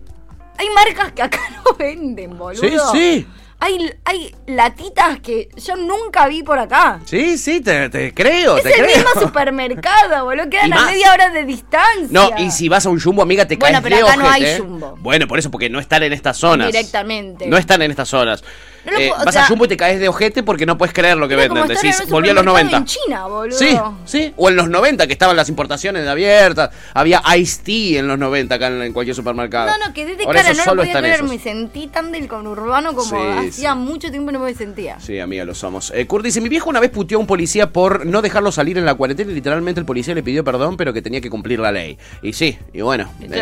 [0.58, 2.62] hay marcas que acá no venden, boludo.
[2.62, 3.28] Sí, sí.
[3.64, 7.00] Hay, hay latitas que yo nunca vi por acá.
[7.06, 8.98] Sí, sí, te, te creo, Es te el creo.
[8.98, 10.50] mismo supermercado, boludo.
[10.50, 12.08] Quedan a media hora de distancia.
[12.10, 14.30] No, y si vas a un jumbo, amiga, te Bueno, caes pero de acá no
[14.30, 14.58] hay ¿eh?
[14.60, 14.96] jumbo.
[15.00, 16.68] Bueno, por eso, porque no están en estas zonas.
[16.68, 17.46] Directamente.
[17.48, 18.44] No están en estas zonas.
[18.86, 20.78] No lo Eh, puedo- vas sea- a jumbo y te caes de ojete porque no
[20.78, 21.68] puedes creer lo que venden.
[21.68, 22.78] Decís, volví a los supermercado 90.
[22.78, 23.58] en China, boludo.
[23.58, 24.34] Sí, sí.
[24.38, 26.72] O en los 90 que estaban las importaciones abiertas.
[26.94, 29.70] Había Ice Tea en los 90 acá en, en cualquier supermercado.
[29.78, 31.30] No, no, quedé de Por cara, no lo solo podía están creer, esos.
[31.30, 33.78] me sentí tan del conurbano como Sí, hacía sí.
[33.80, 35.00] mucho tiempo no me sentía.
[35.00, 35.92] Sí, amiga, lo somos.
[35.96, 38.78] Eh, Kurt dice, mi viejo una vez puteó a un policía por no dejarlo salir
[38.78, 41.60] en la cuarentena y literalmente el policía le pidió perdón, pero que tenía que cumplir
[41.60, 41.98] la ley.
[42.22, 43.10] Y sí, y bueno.
[43.22, 43.42] eh,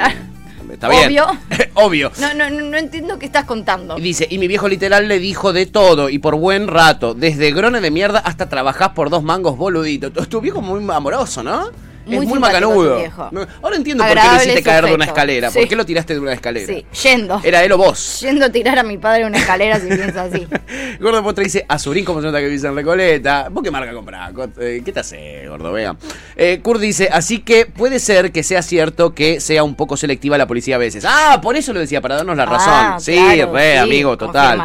[0.74, 1.06] Está bien.
[1.06, 1.28] Obvio.
[1.74, 2.12] Obvio.
[2.20, 3.98] No, no, no, no entiendo qué estás contando.
[3.98, 7.52] Y dice, y mi viejo literal le dijo de todo y por buen rato, desde
[7.52, 10.12] grone de mierda hasta trabajás por dos mangos boludito.
[10.12, 11.89] Tu, tu viejo muy amoroso, ¿no?
[12.18, 12.98] Muy es muy macanudo.
[13.62, 15.50] Ahora entiendo por qué Agradable hiciste caer de una escalera.
[15.50, 15.60] Sí.
[15.60, 16.68] ¿Por qué lo tiraste de una escalera?
[16.74, 17.42] Sí, yendo.
[17.44, 18.20] Era él o vos.
[18.22, 20.48] Yendo a tirar a mi padre una escalera si piensa así.
[21.00, 23.48] Gordo Postre dice, Azurín, como se nota que vivís en Recoleta.
[23.50, 24.32] ¿Vos qué marca comprás?
[24.34, 25.72] Co- eh, ¿Qué te hace, gordo?
[25.72, 25.96] Vega.
[26.36, 30.38] Eh, Kurt dice, así que puede ser que sea cierto que sea un poco selectiva
[30.38, 31.06] la policía a veces.
[31.08, 32.74] Ah, por eso lo decía, para darnos la razón.
[32.74, 34.62] Ah, sí, claro, re, sí, amigo, total.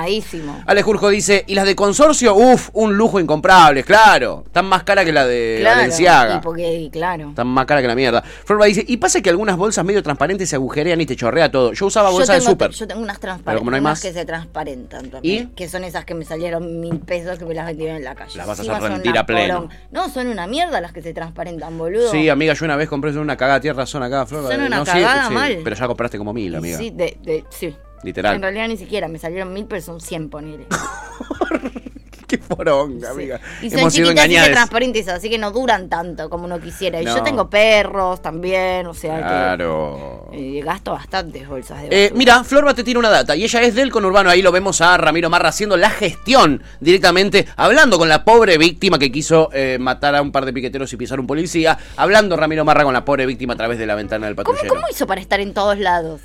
[0.67, 2.35] Ale Jurjo dice, ¿y las de consorcio?
[2.35, 4.43] Uf, un lujo incomparable, claro.
[4.47, 6.37] Están más cara que la de Claro, Valenciaga.
[6.37, 7.33] y porque, claro.
[7.35, 8.23] Están más cara que la mierda.
[8.23, 11.73] Florba dice, y pasa que algunas bolsas medio transparentes se agujerean y te chorrea todo.
[11.73, 12.71] Yo usaba Yo bolsa de súper.
[12.71, 15.51] yo tengo unas transparentes, como no hay más- que se transparentan también.
[15.51, 18.37] Que son esas que me salieron mil pesos que me las vendieron en la calle.
[18.39, 19.55] Las vas a hacer son rendir a pleno.
[19.63, 19.71] porón.
[19.91, 22.11] No, son una mierda las que se transparentan, boludo.
[22.13, 24.53] Sí, amiga, yo una vez compré una cagada, tierra razón acá, Florba.
[24.53, 25.59] Son una No, sí, cagada sí, mal.
[25.65, 26.79] Pero ya compraste como mil, amiga.
[26.79, 27.75] Sí, de, de- sí.
[28.05, 28.37] Literal.
[28.37, 30.67] En realidad ni siquiera, me salieron mil, pero son 100, ponele.
[32.35, 33.41] Qué poronga, amiga.
[33.63, 37.01] Y son Hemos sido chiquitas y transparentes, así que no duran tanto como uno quisiera.
[37.01, 37.17] Y No.
[37.17, 40.29] yo tengo perros también, o sea Claro.
[40.33, 43.63] que eh, gasto bastantes bolsas de Eh, mira, Florba te tiene una data y ella
[43.63, 44.31] es del conurbano.
[44.31, 48.99] Ahí lo vemos a Ramiro Marra haciendo la gestión directamente, hablando con la pobre víctima
[48.99, 51.79] que quiso eh, matar a un par de piqueteros y pisar un policía.
[51.97, 54.75] Hablando Ramiro Marra con la pobre víctima a través de la ventana del ¿Cómo, patrullero.
[54.75, 56.21] ¿Cómo hizo para estar en todos lados?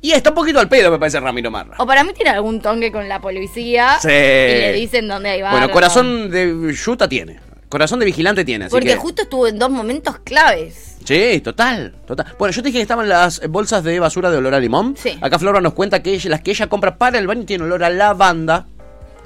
[0.00, 1.74] Y está un poquito al pedo, me parece Ramiro Marra.
[1.78, 4.08] O para mí tiene algún tongue con la policía Sí.
[4.08, 5.58] y le dicen dónde hay barra.
[5.58, 7.40] Bueno, corazón de yuta tiene.
[7.68, 8.96] Corazón de vigilante tiene, así Porque que...
[8.96, 10.96] justo estuvo en dos momentos claves.
[11.04, 12.34] Sí, total, total.
[12.38, 14.94] Bueno, yo te dije que estaban las bolsas de basura de olor a limón.
[14.96, 15.18] Sí.
[15.20, 17.84] Acá Flora nos cuenta que ella- las que ella compra para el baño tienen olor
[17.84, 18.66] a lavanda.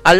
[0.04, 0.14] A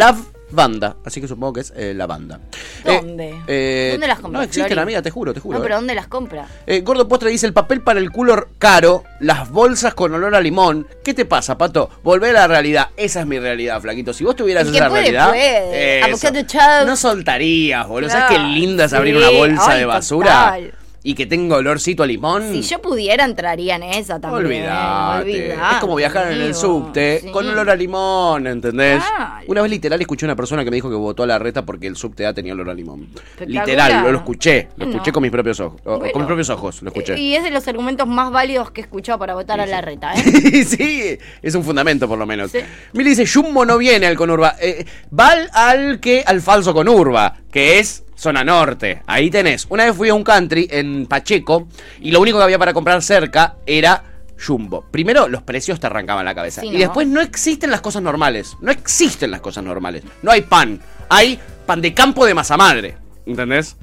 [0.53, 0.97] lavanda.
[1.03, 2.39] Así que supongo que es eh, lavanda.
[2.85, 3.35] Eh, ¿Dónde?
[3.47, 5.57] eh, ¿Dónde las compra, No existen, amiga, te juro, te juro.
[5.57, 5.77] No, pero eh.
[5.77, 6.47] ¿dónde las compra?
[6.65, 10.41] Eh, Gordo Postre dice el papel para el culo caro, las bolsas con olor a
[10.41, 10.87] limón.
[11.03, 11.89] ¿Qué te pasa, Pato?
[12.03, 12.89] Volver a la realidad.
[12.97, 14.13] Esa es mi realidad, flaquito.
[14.13, 15.99] Si vos tuvieras esa puede, realidad, puede.
[15.99, 16.85] eso.
[16.85, 18.09] No soltarías, boludo.
[18.09, 19.21] ¿Sabes qué linda es abrir sí.
[19.21, 20.29] una bolsa Ay, de basura?
[20.29, 20.73] total.
[21.05, 22.49] Y que tenga olorcito a limón.
[22.53, 24.45] Si yo pudiera, entraría en esa también.
[24.45, 25.21] Olvidate.
[25.29, 27.29] Olvidate, Es como viajar en el subte Sí.
[27.31, 29.03] con olor a limón, ¿entendés?
[29.47, 31.65] Una vez literal escuché a una persona que me dijo que votó a la reta
[31.65, 33.09] porque el subte A tenía olor a limón.
[33.45, 34.69] Literal, lo, lo escuché.
[34.77, 35.13] Lo escuché No.
[35.13, 35.81] con mis propios ojos.
[35.83, 36.11] Bueno.
[36.13, 37.19] Con mis propios ojos, lo escuché.
[37.19, 40.13] Y es de los argumentos más válidos que he escuchado para votar a la reta,
[40.13, 40.63] ¿eh?
[40.65, 42.51] sí, es un fundamento por lo menos.
[42.93, 44.55] Mili dice, Jumbo no viene al conurba.
[44.61, 44.85] Eh,
[45.17, 49.01] va al, al que al falso conurba, que es zona norte.
[49.05, 49.67] Ahí tenés.
[49.69, 51.67] Una vez fui a un country en Pacheco
[51.99, 54.03] y lo único que había para comprar cerca era
[54.43, 54.85] Jumbo.
[54.89, 56.61] Primero, los precios te arrancaban la cabeza.
[56.61, 56.79] Sí, y ¿no?
[56.79, 58.55] después no existen las cosas normales.
[58.61, 60.03] No existen las cosas normales.
[60.21, 60.81] No hay pan.
[61.09, 62.97] Hay pan de campo de masa madre.
[63.25, 63.75] ¿Entendés?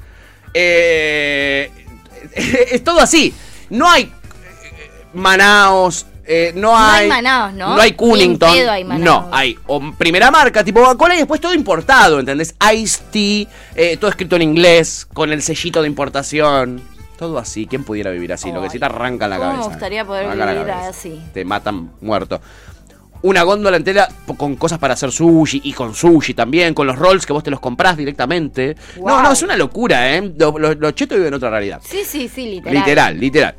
[0.55, 1.71] Eh,
[2.35, 3.35] es todo así.
[3.69, 4.11] No hay eh,
[5.13, 7.09] Manaos, eh, no, No hay hay.
[7.09, 7.75] Manaos, ¿no?
[7.77, 8.51] No hay Ni en Cunnington.
[8.69, 12.55] hay no, hay o primera marca tipo Coca-Cola y después todo importado, ¿entendés?
[12.75, 16.83] Ice Tea, eh, todo escrito en inglés, con el sellito de importación.
[17.19, 18.51] Todo así, ¿quién pudiera vivir así?
[18.51, 19.69] Lo que sí te arranca en la ¿Cómo cabeza.
[19.69, 21.21] me gustaría poder Arranca vivir así?
[21.35, 22.41] Te matan muerto.
[23.23, 24.09] Una góndola entera
[24.39, 27.51] con cosas para hacer sushi y con sushi también, con los rolls que vos te
[27.51, 28.75] los comprás directamente.
[28.97, 29.23] No, Wow.
[29.25, 30.33] no, es una locura, ¿eh?
[30.39, 31.83] Los lo, los chetos viven otra realidad.
[31.85, 32.75] Sí, sí, sí, literal.
[32.75, 33.55] Literal, literal.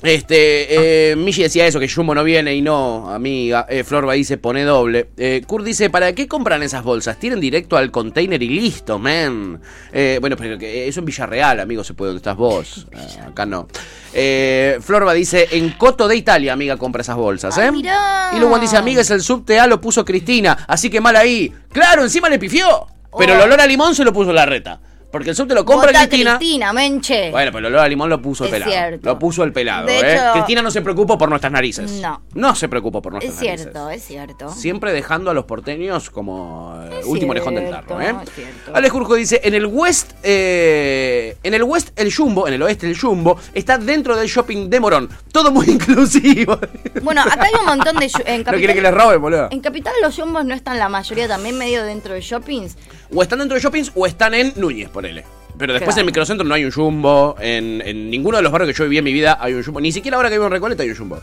[0.00, 3.66] Este, eh, Michi decía eso, que Jumbo no viene y no, amiga.
[3.68, 5.08] Eh, Florba dice, pone doble.
[5.16, 7.18] Eh, Kurt dice, ¿para qué compran esas bolsas?
[7.18, 9.60] Tienen directo al container y listo, man.
[9.92, 12.86] Eh, bueno, pero que eso en Villarreal, amigo, se puede donde estás vos.
[12.94, 13.66] Ah, acá no.
[14.14, 17.72] Eh, Florba dice, en Coto de Italia, amiga, compra esas bolsas, ¿eh?
[17.72, 18.30] mirá.
[18.36, 21.52] Y luego dice, amiga, es el subte A, lo puso Cristina, así que mal ahí.
[21.72, 22.86] Claro, encima le pifió.
[23.18, 23.44] Pero el Oh.
[23.44, 24.80] olor a limón se lo puso la reta.
[25.10, 26.36] Porque el subte lo compra Cristina.
[26.36, 27.30] Cristina, menche.
[27.30, 28.70] Bueno, pero el olor a limón lo puso el Es pelado.
[28.72, 29.08] cierto.
[29.08, 30.14] Lo puso el pelado, De ¿eh?
[30.14, 31.90] hecho- Cristina no se preocupa por nuestras narices.
[31.92, 32.20] No.
[32.34, 33.60] No se preocupa por nuestras es narices.
[33.72, 34.52] cierto, es cierto.
[34.52, 38.14] Siempre dejando a los porteños como eh, Es último orejón del tarro, ¿eh?
[38.22, 38.70] es cierto.
[38.74, 42.86] Ale Jurjo dice, en el West, eh, en el West el Jumbo, en el oeste
[42.86, 45.08] el Jumbo, está dentro del shopping de Morón.
[45.32, 46.58] Todo muy inclusivo.
[47.02, 48.10] Bueno, acá hay un montón de...
[48.26, 49.48] En no quiere que les roben, boludo.
[49.50, 52.76] en Capital los jumbos no están la mayoría también medio dentro de shoppings.
[53.14, 55.24] O están dentro de shoppings o están en Núñez, ponele.
[55.58, 55.92] Pero después Claro.
[55.92, 57.36] en el microcentro no hay un jumbo.
[57.40, 59.80] En, en ninguno de los barrios que yo viví en mi vida hay un jumbo.
[59.80, 61.20] Ni siquiera ahora que vivo en Recoleta hay un jumbo.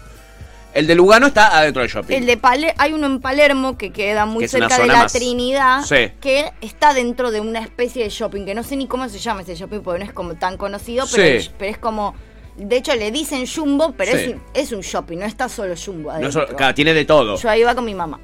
[0.74, 2.14] El de Lugano está adentro del shopping.
[2.16, 5.14] El de Pale hay uno en Palermo que queda muy Que cerca de la más-
[5.14, 6.12] Trinidad, Sí.
[6.20, 9.44] que está dentro de una especie de shopping, que no sé ni cómo se llama
[9.44, 11.50] ese shopping porque no es como tan conocido, pero, Sí.
[11.58, 12.14] pero es como...
[12.58, 14.18] De hecho le dicen Jumbo, pero Sí.
[14.18, 16.32] es, un, es un shopping, no está solo Jumbo No adentro.
[16.46, 17.38] solo- claro, tiene de todo.
[17.38, 18.20] Yo ahí iba con mi mamá.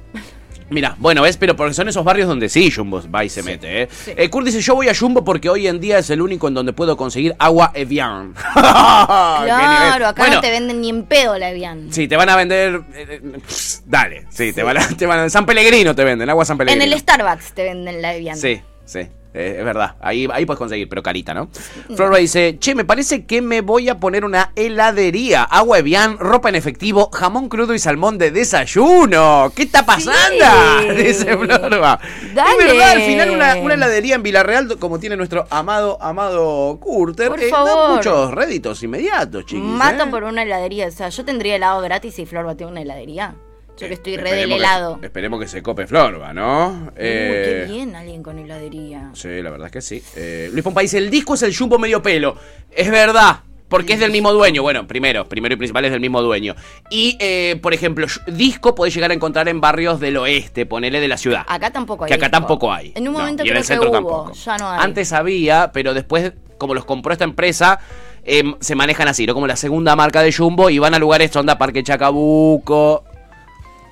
[0.72, 3.82] Mira, bueno, ves, pero porque son esos barrios donde sí Jumbo va y se mete,
[3.82, 3.88] ¿eh?
[4.16, 6.54] Eh, Kurt dice, yo voy a Jumbo porque hoy en día es el único en
[6.54, 8.34] donde puedo conseguir agua Evian.
[8.54, 11.92] Claro, acá Bueno, no te venden ni en pedo la Evian.
[11.92, 12.82] Sí, te van a vender...
[12.94, 15.30] eh, eh, pss, dale, sí, Te, van a, te van a...
[15.30, 16.94] San Pellegrino te venden, agua San En Pellegrino.
[16.94, 18.36] el Starbucks te venden la Evian.
[18.36, 19.00] Sí, sí.
[19.34, 21.48] Eh, es verdad, ahí, ahí puedes conseguir, pero carita, ¿no?
[21.96, 26.50] Florba dice, che, me parece que me voy a poner una heladería, agua Evian, ropa
[26.50, 29.50] en efectivo, jamón crudo y salmón de desayuno.
[29.56, 30.94] ¿Qué está pasando?
[30.96, 31.98] Dice Florba.
[32.34, 32.50] Dale.
[32.50, 37.28] Es verdad, al final una, una heladería en Villarreal, como tiene nuestro amado, amado Curter,
[37.28, 39.64] Por eh, da muchos réditos inmediatos, chiquis.
[39.64, 40.06] Mato ¿eh?
[40.08, 40.88] por una heladería.
[40.88, 43.34] O sea, yo tendría helado gratis si Flor tiene una heladería.
[43.78, 44.98] Yo que estoy re del que- helado.
[45.02, 46.68] esperemos que se cope Florba, ¿no?
[46.86, 49.10] Uy, Eh, qué bien alguien con heladería.
[49.14, 50.02] Sí, la verdad es que sí.
[50.14, 52.36] Eh, Luis Pompa dice, el disco es el jumbo medio pelo.
[52.70, 53.40] Es verdad.
[53.68, 54.60] Porque es del mismo dueño.
[54.60, 56.54] Bueno, primero, primero y principal es del mismo dueño.
[56.90, 61.08] Y, eh, por ejemplo, disco podés llegar a encontrar en barrios del oeste, ponele de
[61.08, 61.44] la ciudad.
[61.48, 62.08] Acá tampoco hay.
[62.08, 62.38] que acá disco.
[62.38, 62.92] tampoco hay.
[62.94, 64.32] En un No, momento en creo el centro que hubo, tampoco.
[64.34, 64.78] ya no hay.
[64.82, 67.80] Antes había, pero después, como los compró esta empresa,
[68.24, 69.32] em, se manejan así, ¿no?
[69.32, 73.04] Como la segunda marca de Jumbo y van a lugares onda Parque Chacabuco.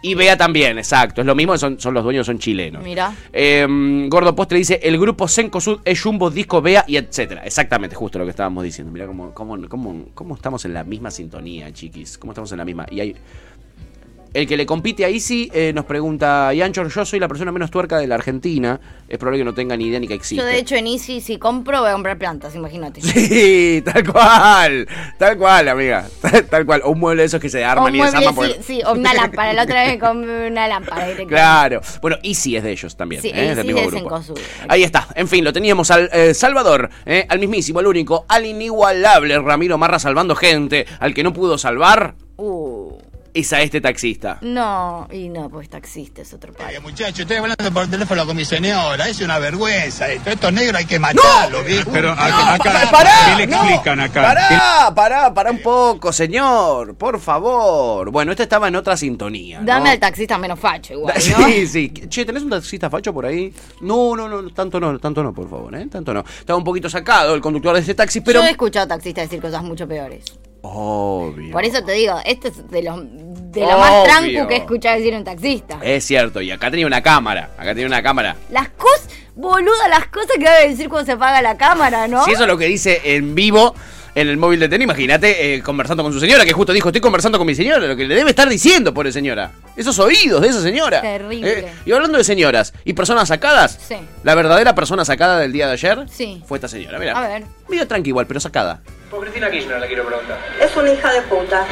[0.02, 1.20] Y Bea también, exacto.
[1.20, 2.82] Es lo mismo, son, son los dueños, son chilenos.
[2.82, 3.14] Mira.
[3.32, 3.66] Eh,
[4.08, 7.42] Gordo Postre dice, el grupo Senco Sud es Jumbo, Disco, Bea y etcétera.
[7.44, 8.92] Exactamente, justo lo que estábamos diciendo.
[8.92, 12.16] Mira cómo, cómo, cómo, cómo estamos en la misma sintonía, chiquis.
[12.18, 12.86] Cómo estamos en la misma.
[12.90, 13.16] Y hay...
[14.32, 17.70] El que le compite a Easy eh, nos pregunta, Yanchor, yo soy la persona menos
[17.70, 18.80] tuerca de la Argentina.
[19.08, 20.36] Es probable que no tenga ni idea ni que existe.
[20.36, 23.00] Yo de hecho en Easy si compro voy a comprar plantas, imagínate.
[23.30, 24.88] Sí, tal cual.
[25.18, 26.08] Tal cual, amiga.
[26.20, 26.82] Tal, tal cual.
[26.84, 28.28] O un mueble de esos que se arman y desarman.
[28.28, 29.52] sí, por- sí, o una lámpara.
[29.52, 31.08] La otra vez compré una lámpara.
[31.26, 31.80] Claro.
[32.00, 33.22] Bueno, Easy es de ellos también.
[33.22, 33.50] Sí, ¿eh?
[33.50, 34.20] es del mismo grupo.
[34.68, 35.08] Ahí está.
[35.16, 37.26] En fin, lo teníamos al eh, Salvador, ¿eh?
[37.28, 42.14] al mismísimo, al único, al inigualable Ramiro Marra salvando gente, al que no pudo salvar
[42.42, 42.79] Uh,
[43.34, 44.38] es a este taxista.
[44.42, 46.80] no, y no, pues taxista es otro país.
[46.82, 49.08] Muchacho, estoy hablando por teléfono con mi señora.
[49.08, 50.30] Es una vergüenza esto.
[50.30, 51.90] Estos negros hay que matarlos, ¿viste?
[51.92, 54.22] Pero acá, No, acá- pará, ¿qué le no, explican acá?
[54.22, 56.94] Pará, pará, pará un poco, señor.
[56.96, 58.10] Por favor.
[58.10, 59.60] Bueno, este estaba en otra sintonía.
[59.60, 59.66] ¿no?
[59.66, 61.46] Dame al taxista menos facho igual, ¿no?
[61.46, 61.92] Sí, sí.
[62.08, 63.52] Che, ¿tenés un taxista facho por ahí?
[63.82, 65.86] No, no, no, tanto no, tanto no, por favor, ¿eh?
[65.86, 66.20] Tanto no.
[66.20, 68.40] Estaba un poquito sacado el conductor de este taxi, pero...
[68.40, 70.24] Yo he escuchado taxistas decir cosas mucho peores.
[70.62, 71.52] Obvio.
[71.52, 73.00] Por eso te digo, esto es de los
[73.52, 75.78] de lo más tranco que he escuchado decir un taxista.
[75.82, 78.36] Es cierto, y acá tenía una cámara, acá tenía una cámara.
[78.50, 82.24] Las cosas, boluda, las cosas que debe decir cuando se apaga la cámara, ¿no?
[82.24, 83.74] Si eso es lo que dice en vivo
[84.14, 87.00] en el móvil de Ten, imagínate eh, conversando con su señora, que justo dijo, estoy
[87.00, 89.50] conversando con mi señora, lo que le debe estar diciendo, pobre señora.
[89.76, 91.00] Esos oídos de esa señora.
[91.00, 91.50] Terrible.
[91.60, 93.96] Eh, y hablando de señoras y personas sacadas, Sí.
[94.24, 96.42] la verdadera persona sacada del día de ayer Sí.
[96.46, 97.12] fue esta señora, mira.
[97.18, 97.44] A ver.
[97.68, 98.80] Medio tranqui igual, pero sacada.
[99.10, 100.38] Por Cristina Kirchner le quiero preguntar.
[100.60, 101.64] Es una hija de puta.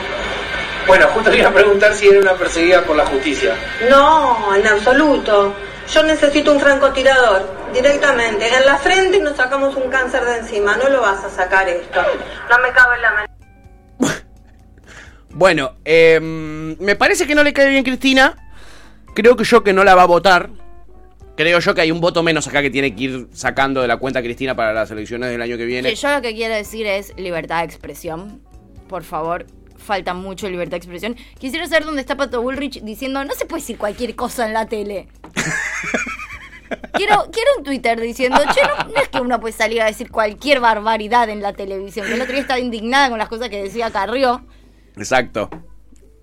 [0.88, 3.54] Bueno, justo quería preguntar si era una perseguida por la justicia.
[3.90, 5.54] No, en absoluto.
[5.92, 8.48] Yo necesito un francotirador, directamente.
[8.48, 10.78] En la frente y nos sacamos un cáncer de encima.
[10.78, 12.00] No lo vas a sacar esto.
[12.50, 13.28] No me cabe en la mente.
[15.30, 18.34] Bueno, eh, me parece que no le cae bien Cristina.
[19.14, 20.50] Creo que yo que no la va a votar.
[21.36, 23.98] Creo yo que hay un voto menos acá que tiene que ir sacando de la
[23.98, 25.90] cuenta Cristina para las elecciones del año que viene.
[25.90, 28.42] Que yo lo que quiero decir es libertad de expresión.
[28.88, 29.46] Por favor,
[29.88, 31.16] falta mucho libertad de expresión.
[31.38, 34.66] Quisiera saber dónde está Pato Bullrich diciendo, no se puede decir cualquier cosa en la
[34.66, 35.08] tele.
[36.92, 40.10] quiero, quiero un Twitter diciendo, che, no, no es que uno puede salir a decir
[40.10, 42.06] cualquier barbaridad en la televisión.
[42.06, 44.44] Que el otro día estaba indignada con las cosas que decía Carrió.
[44.96, 45.48] Exacto.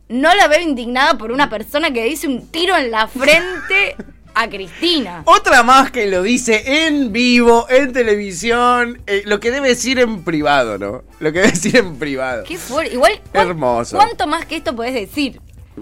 [0.08, 3.96] No la veo indignada por una persona que dice un tiro en la frente
[4.36, 5.24] a Cristina.
[5.26, 10.24] Otra más que lo dice en vivo, en televisión, eh, lo que debe decir en
[10.24, 11.04] privado, ¿no?
[11.20, 12.44] Lo que debe decir en privado.
[12.44, 12.94] Qué fuerte.
[12.94, 13.98] Igual, ¿cuán- Hermoso.
[13.98, 15.40] ¿cuánto más que esto podés decir?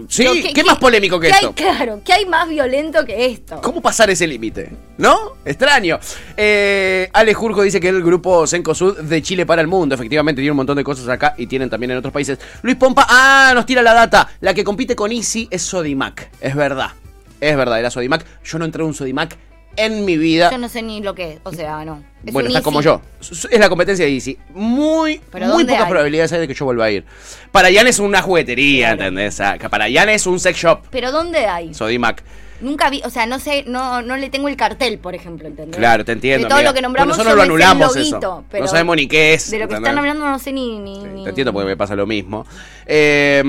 [0.08, 1.48] Sí, ¿qué, más polémico que esto?
[1.48, 3.60] Hay, claro, ¿qué hay más violento que esto?
[3.62, 4.72] ¿Cómo pasar ese límite?
[4.98, 5.36] ¿No?
[5.44, 6.00] Extraño.
[6.36, 9.94] Eh, Ale Jurjo dice que es el grupo Sencosud de Chile para el mundo.
[9.94, 12.40] Efectivamente, tiene un montón de cosas acá y tienen también en otros países.
[12.62, 14.28] Luis Pompa, ah, nos tira la data.
[14.40, 16.28] La que compite con Easy es Sodimac.
[16.40, 16.90] Es verdad.
[17.40, 18.24] Es verdad, era Sodimac.
[18.44, 19.36] Yo no entré a un Sodimac
[19.76, 20.50] en mi vida.
[20.50, 21.38] Yo no sé ni lo que es.
[21.42, 22.02] O sea, no.
[22.24, 22.64] Es bueno, está easy.
[22.64, 23.00] como yo.
[23.20, 24.38] Es la competencia de Easy.
[24.54, 25.90] Muy, ¿Pero muy pocas hay?
[25.90, 27.04] probabilidades hay de que yo vuelva a ir.
[27.52, 29.40] Para Jan es una juguetería, ¿entendés?
[29.40, 30.80] Ah, que Para Jan es un sex shop.
[30.90, 31.74] Pero ¿dónde hay?
[31.74, 32.22] Sodimac.
[32.60, 35.76] Nunca vi, o sea, no sé, no, no le tengo el cartel, por ejemplo, ¿entendés?
[35.76, 36.44] Claro, te entiendo.
[36.44, 36.70] De todo amiga.
[36.70, 38.44] lo que nombramos Bueno, nosotros lo anulamos loguito, eso.
[38.48, 39.50] pero no sabemos ni qué es.
[39.50, 39.88] De lo que ¿entendés?
[39.90, 40.78] están hablando no sé ni...
[40.78, 42.46] ni, ni- Te entiendo porque me pasa lo mismo.
[42.86, 43.42] Eh,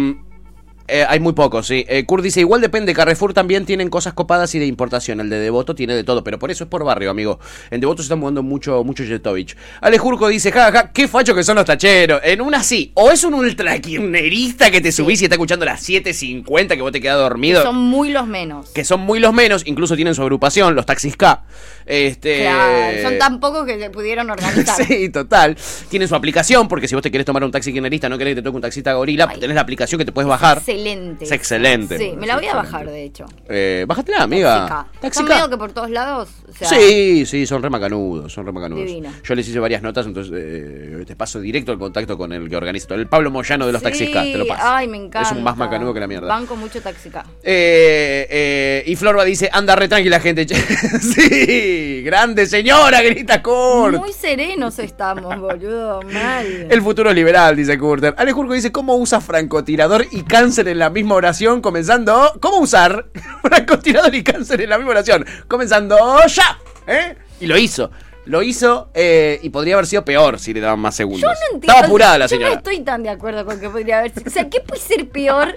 [0.88, 1.86] eh, hay muy pocos, sí.
[1.88, 5.20] Eh, Kurt dice, igual depende, Carrefour también tienen cosas copadas y de importación.
[5.20, 7.40] El de Devoto tiene de todo, pero por eso es por barrio, amigo.
[7.72, 9.56] En Devoto se están mudando mucho, mucho Jetovich.
[9.82, 12.22] Ale Jurco dice, jaja, ja, qué facho que son los tacheros.
[12.24, 16.68] En una sí, o es un ultra que te subís y está escuchando las 7.50
[16.76, 17.64] que vos te quedás dormido.
[17.64, 18.70] Son muy los menos.
[18.70, 21.44] Que son muy los menos, incluso tienen su agrupación, los taxis K.
[21.86, 24.76] Este, Claro, son tan pocos que se pudieron organizar.
[24.86, 25.58] Sí, total.
[25.90, 28.42] Tienen su aplicación, porque si vos te querés tomar un taxi kirchnerista, no querés que
[28.42, 30.62] te toque un taxista gorila, tenés la aplicación que te puedes bajar.
[30.64, 31.26] Sí, excelente.
[31.26, 31.98] Es excelente.
[31.98, 33.26] Sí, me la voy a bajar, de hecho.
[33.50, 34.88] Eh, bájatela, amiga.
[35.02, 36.30] Medio que por todos lados.
[36.50, 38.86] O sea, sí, sí, son re macanudos, son re macanudos.
[38.86, 39.12] Divino.
[39.24, 42.56] Yo les hice varias notas, entonces eh, te paso directo el contacto con el que
[42.56, 43.00] organiza todo.
[43.00, 44.64] El Pablo Moyano de los sí, taxistas, te lo paso.
[44.66, 45.30] Ay, me encanta.
[45.30, 46.28] Es un más macanudo que la mierda.
[46.28, 47.26] Banco mucho taxica.
[47.44, 50.46] Eh, eh, y Florba dice, anda re tranquila gente.
[51.02, 53.98] sí, grande señora, grita Kurt.
[53.98, 56.02] Muy serenos estamos, boludo.
[56.04, 56.68] Mal.
[56.70, 58.14] El futuro es liberal, dice Kurter.
[58.18, 61.62] Ale Jurgo dice, ¿cómo usa francotirador y cáncer en la misma oración?
[61.62, 63.08] Comenzando, ¿cómo usar
[63.42, 65.26] francotirador y cáncer en la misma oración?
[65.48, 65.98] Comenzando
[66.28, 67.16] ya, ¿eh?
[67.40, 67.92] Y lo hizo.
[68.26, 71.22] Lo hizo eh, y podría haber sido peor si le daban más segundos.
[71.22, 71.68] Yo no entiendo.
[71.68, 72.50] Estaba apurada la Yo señora.
[72.50, 74.14] no estoy tan de acuerdo con que podría haber.
[74.26, 75.54] O sea, ¿qué puede ser peor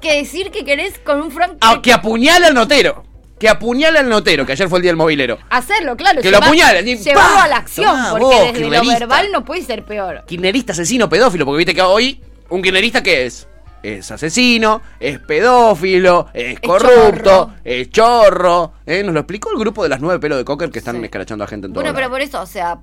[0.00, 1.58] que decir que querés con un franco.
[1.60, 3.04] Ah, que apuñala al notero.
[3.38, 5.36] Que apuñala al notero, que ayer fue el día del movilero.
[5.50, 6.22] Hacerlo, claro.
[6.22, 7.44] Que lo apuñalen y Llevarlo ¡pah!
[7.44, 10.24] a la acción, Tomá, porque vos, desde lo verbal no puede ser peor.
[10.26, 13.46] kirchnerista asesino pedófilo, porque viste que hoy un kirchnerista ¿qué es?
[13.86, 18.72] Es asesino, es pedófilo, es corrupto, es chorro.
[18.84, 19.02] ¿eh?
[19.04, 21.46] Nos lo explicó el grupo de las nueve pelos de cocker que están escarachando a
[21.46, 22.12] gente en todo Bueno, pero lado.
[22.14, 22.78] por eso, o sea,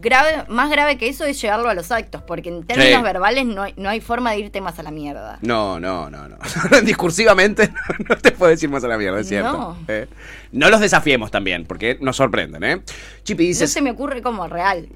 [0.00, 3.02] grave, más grave que eso es llevarlo a los actos, porque en términos Sí.
[3.02, 5.38] verbales no hay, no hay forma de irte más a la mierda.
[5.42, 6.36] No, no, no, no.
[6.84, 7.70] Discursivamente
[8.08, 9.52] no te puedo decir más a la mierda, es cierto.
[9.52, 9.76] No.
[9.88, 10.06] ¿eh?
[10.52, 12.80] No los desafiemos también, porque nos sorprenden, ¿eh?
[13.24, 14.88] Chipi dice, No se me ocurre como real.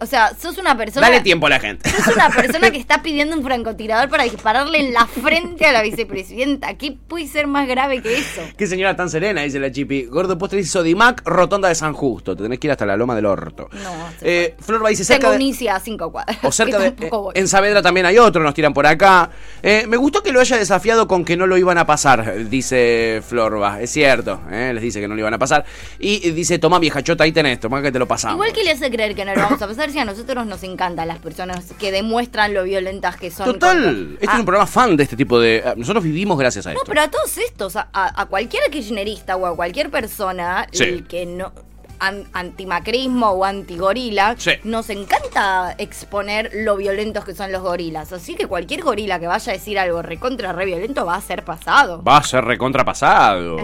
[0.00, 1.06] O sea, sos una persona.
[1.08, 1.88] dale tiempo a la gente.
[1.90, 5.82] Sos una persona que está pidiendo un francotirador para dispararle en la frente a la
[5.82, 6.74] vicepresidenta.
[6.74, 8.42] ¿Qué puede ser más grave que eso?
[8.56, 10.04] Qué señora tan serena, dice la Chipi.
[10.04, 12.36] Gordo Postre dice Sodimac, Rotonda de San Justo.
[12.36, 13.68] Te tenés que ir hasta la loma del orto.
[13.72, 15.70] No, Eh, Florba dice cerca Tengo de...
[15.70, 16.38] A cinco cuadras.
[16.42, 16.90] O cerca de.
[17.10, 17.32] voy.
[17.34, 19.30] En Saavedra también hay otro, nos tiran por acá.
[19.62, 23.22] Eh, me gustó que lo haya desafiado con que no lo iban a pasar, dice
[23.26, 23.80] Florba.
[23.80, 25.64] Es cierto, eh, les dice que no lo iban a pasar.
[25.98, 28.36] Y eh, dice: Toma, vieja chota, ahí tenés, toma que te lo pasamos.
[28.36, 31.08] Igual que le hace creer que no lo vamos a pasar a nosotros nos encantan
[31.08, 33.46] las personas que demuestran lo violentas que son.
[33.46, 35.62] Total, con- este Ah, es un programa fan de este tipo de.
[35.64, 36.86] ah, Nosotros vivimos gracias a No, esto.
[36.88, 40.84] pero a todos estos, a, a- a cualquier kirchnerista o a cualquier persona Sí.
[40.84, 41.52] el que no
[42.00, 44.52] an- antimacrismo o antigorila, Sí.
[44.62, 48.12] nos encanta exponer lo violentos que son los gorilas.
[48.12, 51.44] Así que cualquier gorila que vaya a decir algo recontra re violento va a ser
[51.44, 52.02] pasado.
[52.04, 52.44] Va a ser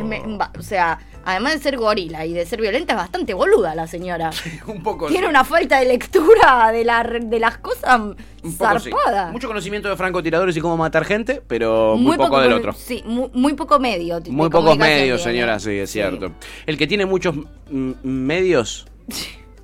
[0.02, 3.74] me- va- o sea, además de ser gorila y de ser violenta, es bastante boluda
[3.74, 4.30] la señora.
[4.66, 5.08] un poco.
[5.08, 8.90] Tiene una falta de lectura de, la, de las cosas Un poco sí.
[8.90, 9.32] zarpada.
[9.32, 12.72] Mucho conocimiento de francotiradores y cómo matar gente, pero muy, poco, del otro.
[12.72, 14.20] Sí, muy, muy poco medio.
[14.28, 16.32] Muy pocos medios, señora, sí, es cierto.
[16.66, 17.34] El que tiene muchos
[17.68, 18.86] medios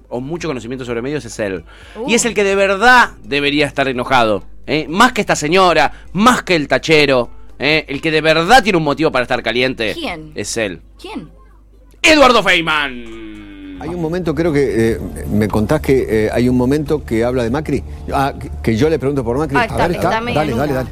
[0.09, 1.65] o mucho conocimiento sobre medios es él.
[1.97, 2.11] Uh.
[2.11, 4.45] Y es el que de verdad debería estar enojado.
[4.67, 4.87] ¿eh?
[4.89, 7.31] Más que esta señora, más que el tachero.
[7.59, 7.87] ¿eh?
[7.89, 10.33] El que de verdad tiene un motivo para estar caliente ¿Quién?
[10.35, 10.83] es él.
[11.01, 11.31] ¿Quién?
[12.03, 13.79] Eduardo Feynman.
[13.81, 17.45] Hay un momento, creo que eh, me contás que eh, hay un momento que habla
[17.45, 17.83] de Macri.
[18.13, 19.57] Ah, que- yo le pregunto por Macri.
[19.57, 20.91] Ah, está- A ver, está dale, dale, dale.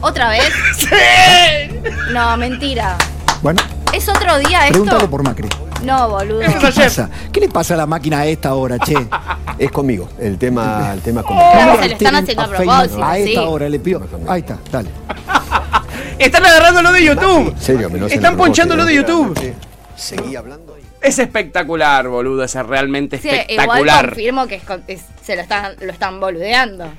[0.00, 0.44] ¿Otra vez?
[2.12, 2.96] No, mentira.
[3.42, 3.60] Bueno,
[3.92, 4.72] ¿Es otro día esto?
[4.72, 5.48] pregúntale por Macri.
[5.84, 6.40] No, boludo.
[6.40, 6.84] ¿Qué ayer.
[6.84, 7.10] pasa?
[7.30, 8.94] ¿Qué le pasa a la máquina a esta hora, che?
[9.58, 11.50] Es conmigo, el tema, el tema es conmigo.
[11.52, 13.46] Claro, se lo están haciendo a propósito, A esta sí.
[13.46, 14.00] hora le pido.
[14.28, 14.88] Ahí está, dale.
[16.18, 17.48] Están agarrando lo de YouTube.
[17.54, 18.94] En serio, me lo hacen Están ponchando lo de.
[18.94, 19.54] YouTube.
[19.96, 20.76] Seguí hablando.
[21.00, 22.42] Es espectacular, boludo.
[22.44, 24.06] Es realmente Sí, igual espectacular.
[24.08, 26.90] confirmo que es con- es- se lo están, lo están boludeando.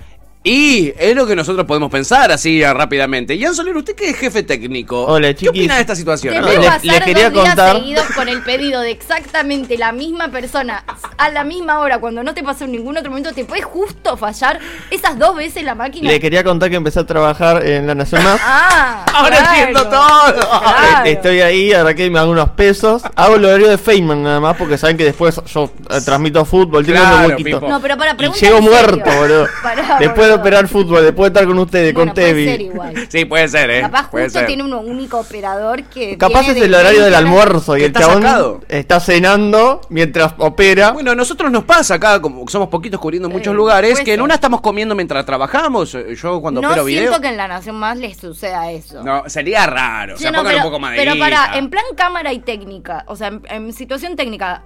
[0.42, 3.38] Y es lo que nosotros podemos pensar así rápidamente.
[3.38, 5.04] Ian Soler, usted que es jefe técnico.
[5.06, 6.34] Hola, ¿Qué opina de esta situación?
[6.34, 10.86] Les quería dos días contar- seguidos con el pedido de exactamente la misma persona
[11.18, 14.16] a la misma hora, cuando no te pasó en ningún otro momento, te puede justo
[14.16, 14.60] fallar
[14.90, 16.10] esas dos veces la máquina.
[16.10, 18.40] Le quería contar que empecé a trabajar en La Nación Más.
[18.52, 20.36] Ah, Ahora claro, entiendo todo.
[20.62, 21.06] claro.
[21.06, 23.02] Estoy ahí, ahora que me hago unos pesos.
[23.16, 26.86] Hago el horario de Feynman nada más, porque saben que después yo eh, transmito fútbol,
[26.86, 27.60] tengo Claro, un huequito.
[27.60, 27.70] Pipo.
[27.70, 28.42] No, pero para Y preguntar.
[28.42, 29.48] llego muerto, boludo.
[29.64, 32.46] Pará, Después de operar fútbol, después de estar con ustedes, Bueno, con puede Tevi.
[32.46, 32.94] ser igual.
[33.10, 33.82] Sí, puede ser, ¿eh?
[33.82, 34.48] Capaz puede justo ser.
[34.48, 36.18] tiene un único operador que.
[36.18, 38.62] Capaz es el horario del 20 horas- almuerzo y el está chabón sacado.
[38.70, 40.92] está cenando mientras opera.
[40.92, 44.22] Bueno, a nosotros nos pasa acá, como somos poquitos cubriendo muchos Eh, lugares, que en
[44.22, 45.94] una estamos comiendo mientras trabajamos.
[45.96, 47.22] eh, Yo cuando No opero siento video.
[47.22, 49.04] que en la Nación Más les suceda eso.
[49.04, 50.16] No, sería raro.
[50.16, 52.40] O sea, no, pongan pero, un poco más de pero para, en plan cámara y
[52.40, 54.64] técnica, o sea, en, en situación técnica,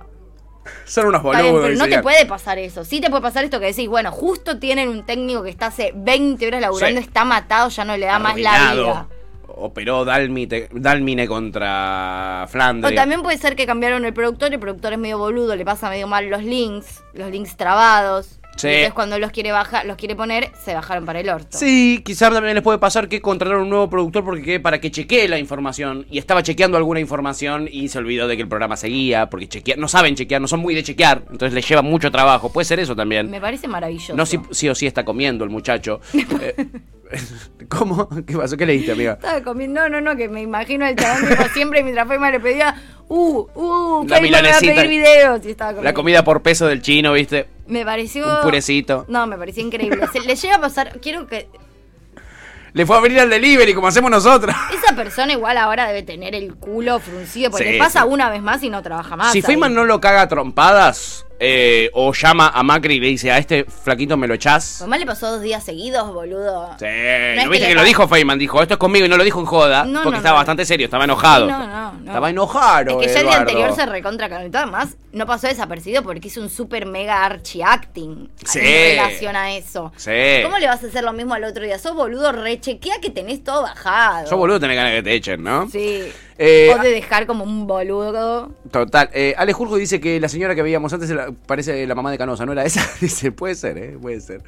[0.86, 1.62] Son unos bien, boludos.
[1.64, 2.84] pero no te puede pasar eso.
[2.86, 5.92] Sí te puede pasar esto que decís, bueno, justo tienen un técnico que está hace
[5.96, 7.08] 20 horas laburando, Sí.
[7.08, 9.08] está matado, ya no le da más la vida.
[9.56, 12.92] Operó Dalmite- Dalmine contra Flandria.
[12.92, 15.90] O también puede ser que cambiaron el productor, el productor es medio boludo, le pasa
[15.90, 18.40] medio mal los links, los links trabados.
[18.56, 18.68] Sí.
[18.68, 21.58] Entonces cuando los quiere bajar, los quiere poner, se bajaron para el orto.
[21.58, 24.92] Sí, quizás también les puede pasar que contrataron un nuevo productor porque que- para que
[24.92, 28.78] chequee la información y estaba chequeando alguna información y se olvidó de que el programa
[28.78, 32.12] seguía porque chequear, no saben chequear, no son muy de chequear, entonces les lleva mucho
[32.12, 32.52] trabajo.
[32.54, 33.30] Puede ser eso también.
[33.30, 34.16] Me parece maravilloso.
[34.16, 36.00] No si, sí o sí está comiendo el muchacho.
[36.42, 36.56] Eh,
[37.70, 38.08] ¿Cómo?
[38.26, 38.58] ¿Qué pasó?
[38.58, 39.14] ¿Qué leíste, amiga?
[39.14, 42.40] Estaba comiendo, no, no, no, que me imagino el chabón tipo, siempre mientras Feynman le
[42.40, 42.76] pedía,
[43.08, 45.90] uh, uh, La Feynman me va a pedir videos y estaba comiendo.
[45.90, 47.48] La comida por peso del chino, ¿viste?
[47.68, 48.28] Me pareció...
[48.28, 49.06] Un purecito.
[49.08, 50.06] No, me pareció increíble.
[50.12, 51.48] Se, le llega a pasar, quiero que
[52.74, 54.56] Le fue a abrir al delivery como hacemos nosotros.
[54.74, 58.08] esa persona igual ahora debe tener el culo fruncido, porque Sí, le pasa sí.
[58.10, 59.32] una vez más y no trabaja más.
[59.32, 59.44] Si ahí.
[59.44, 63.38] Feynman no lo caga a trompadas eh, o llama a Macri y le dice a
[63.38, 64.82] este flaquito me lo echás.
[64.82, 66.70] Además le pasó dos días seguidos, boludo.
[66.80, 66.86] Sí,
[67.36, 68.40] ¿no que viste que lo dijo Feynman?
[68.40, 69.84] Dijo, esto es conmigo y no lo dijo en joda.
[69.84, 70.40] No, porque no, estaba no.
[70.40, 71.48] bastante serio, estaba enojado.
[71.48, 72.06] Sí, no, no, no.
[72.06, 73.02] Estaba enojado.
[73.02, 74.60] Es que ya el día anterior se recontra calentó.
[74.60, 78.60] Además, no pasó desapercibido porque hizo un super mega archi acting Sí.
[78.60, 79.92] en relación a eso.
[79.98, 80.12] Sí.
[80.44, 81.78] ¿Cómo le vas a hacer lo mismo al otro día?
[81.78, 84.28] Sos boludo rechequea que tenés todo bajado.
[84.30, 85.70] Sos boludo, tenés ganas de que te echen, ¿no?
[85.70, 86.04] Sí.
[86.38, 88.52] Eh, o de dejar como un boludo.
[88.72, 89.10] Total.
[89.14, 92.18] Eh, Ale Jurjo dice que la señora que veíamos antes era- parece la mamá de
[92.18, 92.88] Canosa, ¿no era esa?
[93.02, 93.98] Dice, puede ser, ¿eh?
[94.02, 94.42] Puede ser.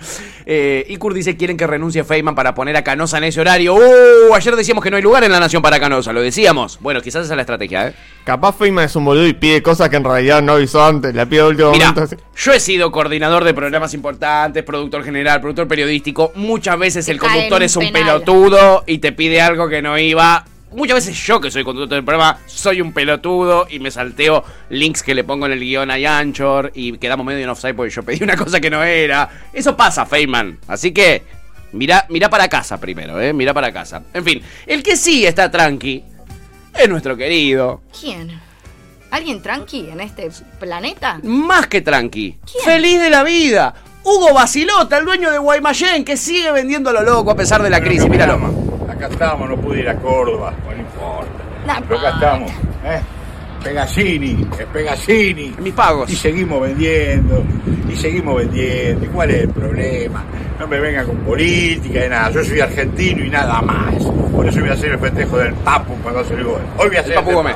[0.45, 3.75] Eh, Ikur dice quieren que renuncie Feynman para poner a Canosa en ese horario.
[3.75, 4.33] ¡Uh!
[4.33, 6.79] Ayer decíamos que no hay lugar en la nación para Canosa, lo decíamos.
[6.81, 7.93] Bueno, quizás esa es la estrategia, ¿eh?
[8.23, 11.13] Capaz Feynman es un boludo y pide cosas que en realidad no avisó antes.
[11.13, 12.15] La pide a último Mira, momento.
[12.35, 16.31] yo he sido coordinador de programas importantes, productor general, productor periodístico.
[16.35, 18.03] Muchas veces el conductor es un penal.
[18.23, 20.45] pelotudo y te pide algo que no iba.
[20.75, 25.03] Muchas veces yo, que soy conductor del programa, soy un pelotudo y me salteo links
[25.03, 28.03] que le pongo en el guion a Anchor y quedamos medio en offside porque yo
[28.03, 29.47] pedí una cosa que no era.
[29.53, 30.59] Eso pasa, Feynman.
[30.67, 31.23] Así que,
[31.71, 33.31] mira, mira para casa primero, ¿eh?
[33.31, 34.03] Mira para casa.
[34.13, 36.03] En fin, el que sí está tranqui
[36.77, 38.37] es nuestro querido, ¿Quién?
[39.11, 41.19] ¿Alguien tranqui en este planeta?
[41.23, 42.37] más que tranqui.
[42.65, 43.73] Feliz de la vida.
[44.03, 47.69] Hugo Basilota, el dueño de Guaymallén, que sigue vendiendo a lo loco a pesar de
[47.69, 48.09] la crisis.
[48.09, 48.74] Míralo.
[48.95, 51.31] Acá estamos, no pude ir a Córdoba, no importa.
[51.87, 52.51] Pero acá estamos,
[52.85, 53.01] ¿eh?
[53.65, 55.55] Pegasini, es Pegasini.
[55.59, 56.09] Mis pagos.
[56.11, 57.43] Y seguimos vendiendo,
[57.91, 59.05] y seguimos vendiendo.
[59.05, 60.23] ¿Y cuál es el problema?
[60.59, 62.29] No me vengan con política y nada.
[62.29, 63.95] Yo soy argentino y nada más.
[64.31, 66.61] Por eso voy a hacer el festejo del Papu cuando hace el gol.
[66.77, 67.55] Hoy voy a hacer Papu del Gómez.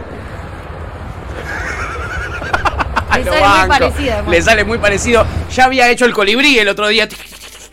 [3.16, 4.30] Le sale muy parecido.
[4.30, 5.26] Le sale muy parecido.
[5.54, 7.08] Ya había hecho el colibrí el otro día.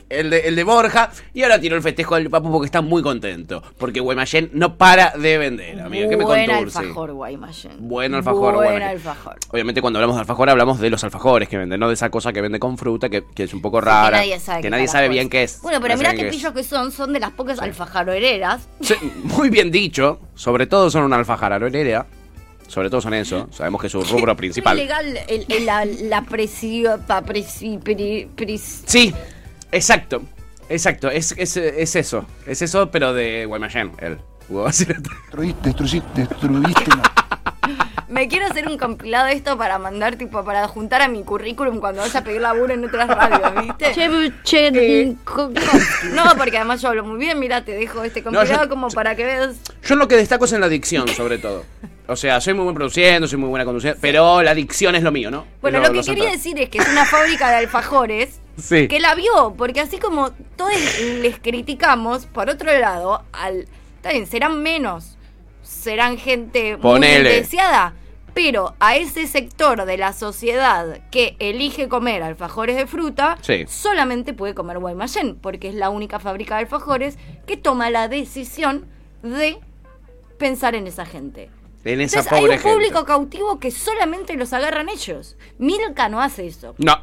[0.08, 1.10] El de, el de Borja.
[1.34, 3.62] Y ahora tiró el festejo del Papu porque está muy contento.
[3.76, 6.08] Porque Guaymallén no para de vender, amigo.
[6.08, 7.72] ¿Qué me Buen contó alfajor, Guaymallén.
[7.80, 9.36] Buen alfajor, Buen bueno, alfajor.
[9.50, 12.32] Obviamente cuando hablamos de alfajor hablamos de los alfajores que venden, no de esa cosa
[12.32, 14.20] que vende con fruta que, que es un poco rara.
[14.20, 15.10] que nadie sabe que nadie sabe es.
[15.10, 15.60] bien qué es.
[15.60, 16.34] Bueno, pero No mirá qué es.
[16.36, 18.68] pillos que son, son de las pocas alfajaroreras.
[18.80, 18.94] Sí,
[19.24, 20.20] muy bien dicho.
[20.36, 22.06] Sobre todo son una alfajarolera.
[22.68, 23.48] Sobre todo son eso.
[23.52, 24.76] Sabemos que es su rubro Es principal.
[24.76, 27.80] ilegal el, el- la, la pa- presi-
[28.86, 29.14] Sí,
[29.72, 30.22] exacto.
[30.68, 31.10] Exacto.
[31.10, 32.26] Es, es, es eso.
[32.46, 33.92] Es eso, pero de Guaymallén.
[34.48, 35.10] Basilota.
[35.22, 36.90] Destruiste, destruiste, destruiste.
[38.08, 41.80] Me quiero hacer un compilado de esto para mandar, tipo, para juntar a mi currículum
[41.80, 43.92] cuando vaya a pedir laburo en otras radios, ¿viste?
[43.94, 45.14] Che, che, Eh,
[46.12, 49.16] no, porque además yo hablo muy bien, mira, te dejo este compilado yo- como para
[49.16, 49.56] que veas.
[49.84, 51.64] Yo lo que destaco es en la dicción, sobre todo.
[52.06, 55.10] O sea, soy muy buen produciendo, soy muy buena conduciendo, pero la dicción es lo
[55.10, 55.44] mío, ¿no?
[55.60, 58.86] Bueno, lo que quería decir es que es una fábrica de alfajores Sí.
[58.86, 60.72] que la vio, porque así como todos
[61.20, 63.66] les criticamos, por otro lado, al.
[63.96, 65.18] Está bien, serán menos,
[65.64, 67.28] serán gente Ponele.
[67.30, 67.92] muy deseada,
[68.36, 73.64] pero a ese sector de la sociedad que elige comer alfajores de fruta, Sí.
[73.66, 77.16] solamente puede comer Guaymallén, porque es la única fábrica de alfajores
[77.46, 78.84] que toma la decisión
[79.22, 79.56] de
[80.36, 81.48] pensar en esa gente.
[81.82, 82.70] En esa Entonces, hay un gente.
[82.74, 85.38] público cautivo que solamente los agarran ellos.
[85.56, 86.74] Milka no hace eso.
[86.76, 86.94] No.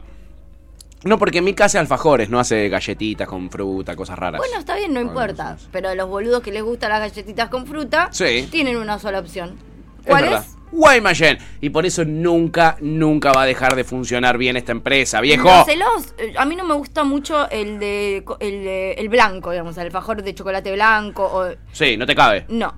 [1.03, 4.37] No, porque Mika hace alfajores, no hace galletitas con fruta, cosas raras.
[4.39, 5.57] Bueno, está bien, no importa.
[5.71, 8.47] Pero los boludos que les gustan las galletitas con fruta Sí.
[8.51, 9.57] tienen una sola opción.
[10.05, 10.55] ¿Cuál es?
[10.73, 11.37] Guaymallén.
[11.61, 15.47] Y por eso nunca, nunca va a dejar de funcionar bien esta empresa, viejo.
[15.47, 19.51] Los helados, eh, a mí no me gusta mucho el de, el de- el blanco,
[19.51, 22.45] digamos, el alfajor de chocolate blanco o Sí, no te cabe.
[22.49, 22.73] no.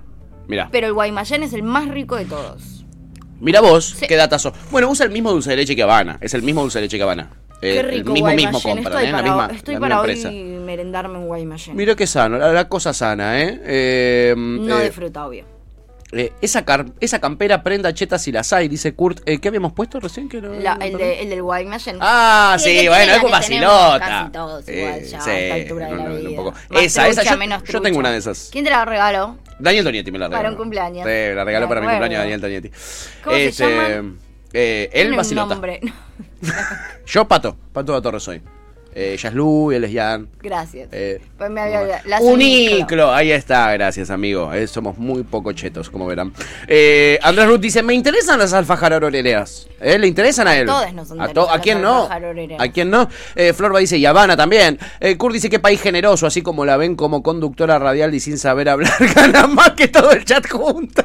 [0.48, 0.68] Mira.
[0.70, 2.84] Pero el Guaymallén es el más rico de todos.
[3.40, 4.52] Mira vos, qué datazo.
[4.70, 6.18] Bueno, usa el mismo dulce de leche que Habana.
[6.20, 7.30] Es el mismo dulce de leche que Habana.
[7.60, 8.84] Eh, Qué rico el mismo mismo Guaymallén.
[8.84, 9.10] compran, Estoy ¿eh?
[9.10, 10.30] La para, misma, estoy la para hoy empresa.
[10.64, 11.76] merendarme un Guaymallén.
[11.76, 13.60] Mira qué sano, la, la cosa sana, ¿eh?
[13.64, 15.44] Eh, No eh, de fruta, obvio.
[16.12, 19.20] Eh, esa, car- esa campera prenda chetas si las hay, dice Kurt.
[19.26, 20.28] Eh, ¿Qué habíamos puesto recién?
[20.28, 21.98] Que no- La- el, de- el del Guaymallén.
[22.00, 23.98] Ah, sí, que bueno, es Basilota.
[23.98, 26.36] Casi todos igual Eh, ya sí, a esta altura de la un vida.
[26.36, 26.54] poco.
[26.70, 27.82] Esa, esa, yo, menos yo trucha.
[27.82, 28.48] tengo una de esas.
[28.52, 29.36] ¿Quién te la regaló?
[29.58, 30.38] Daniel Tonietti me la regaló.
[30.42, 31.04] Para un cumpleaños.
[31.06, 32.70] Sí, la regaló para mi cumpleaños Daniel Tonietti.
[33.24, 34.14] ¿Cómo se Este, llama?
[34.52, 35.54] Eh, un Basilota.
[35.54, 35.80] nombre.
[37.06, 37.56] Yo, Pato.
[37.72, 38.42] Pato de Torres soy.
[38.98, 39.18] Eh,
[39.70, 40.26] y él es Jan.
[40.40, 40.88] Gracias.
[40.90, 44.54] Eh, Pues me había las Uniclo, ahí está, gracias amigo.
[44.54, 46.32] Eh, somos muy poco chetos, como verán.
[46.66, 49.68] Eh, Andrés Ruth dice, me interesan las alfajarorereas.
[49.82, 49.98] ¿Eh?
[49.98, 50.64] ¿Le interesan a él?
[50.66, 52.08] todas nos a, to- ¿A quién no?
[52.58, 53.06] ¿A quién no?
[53.54, 54.78] Florba dice, y Habana también.
[55.18, 58.70] Kurt dice, qué país generoso, así como la ven como conductora radial y sin saber
[58.70, 61.02] hablar, gana más que todo el chat junto.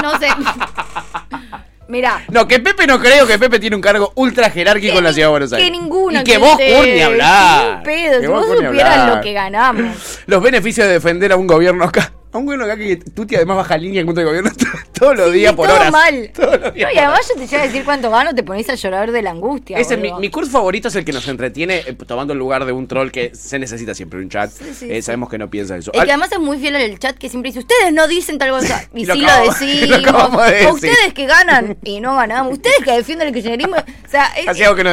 [0.00, 0.28] No sé.
[1.88, 2.24] Mira.
[2.30, 5.28] No, que Pepe no creo que Pepe tiene un cargo ultra jerárquico en la ciudad
[5.28, 5.68] de Buenos Aires.
[5.70, 6.20] Que ninguno.
[6.20, 7.64] Y que vos, te- Kurt, ni hablar.
[7.66, 8.14] Ni un pedo.
[8.20, 9.96] Que Si vos, vos supieras lo que ganamos.
[10.26, 12.12] Los beneficios de defender a un gobierno acá.
[12.36, 14.50] A un gobierno acá que Tuti además baja línea en contra del gobierno
[14.92, 15.92] todos los días por todo horas.
[15.92, 16.30] mal.
[16.34, 18.68] Todos los días No, y además yo te llego a decir cuánto gano, te pones
[18.70, 19.78] a llorar de la angustia.
[19.78, 22.64] Ese es mi, mi curso favorito es el que nos entretiene eh, tomando el lugar
[22.64, 24.50] de un troll que se necesita siempre un chat.
[24.50, 25.02] sí, Eh, sí.
[25.02, 25.90] Sabemos que no piensa eso.
[25.92, 28.38] El Al- que además es muy fiel al chat que siempre dice, ustedes no dicen
[28.38, 28.86] tal cosa.
[28.94, 30.50] Y Lo sí acabo- lo lo decimos.
[30.50, 30.90] de O decir.
[30.90, 32.52] ustedes que ganan y no ganamos.
[32.54, 33.76] Ustedes que defienden el kirchnerismo.
[33.76, 34.86] O sea, es, Así que es el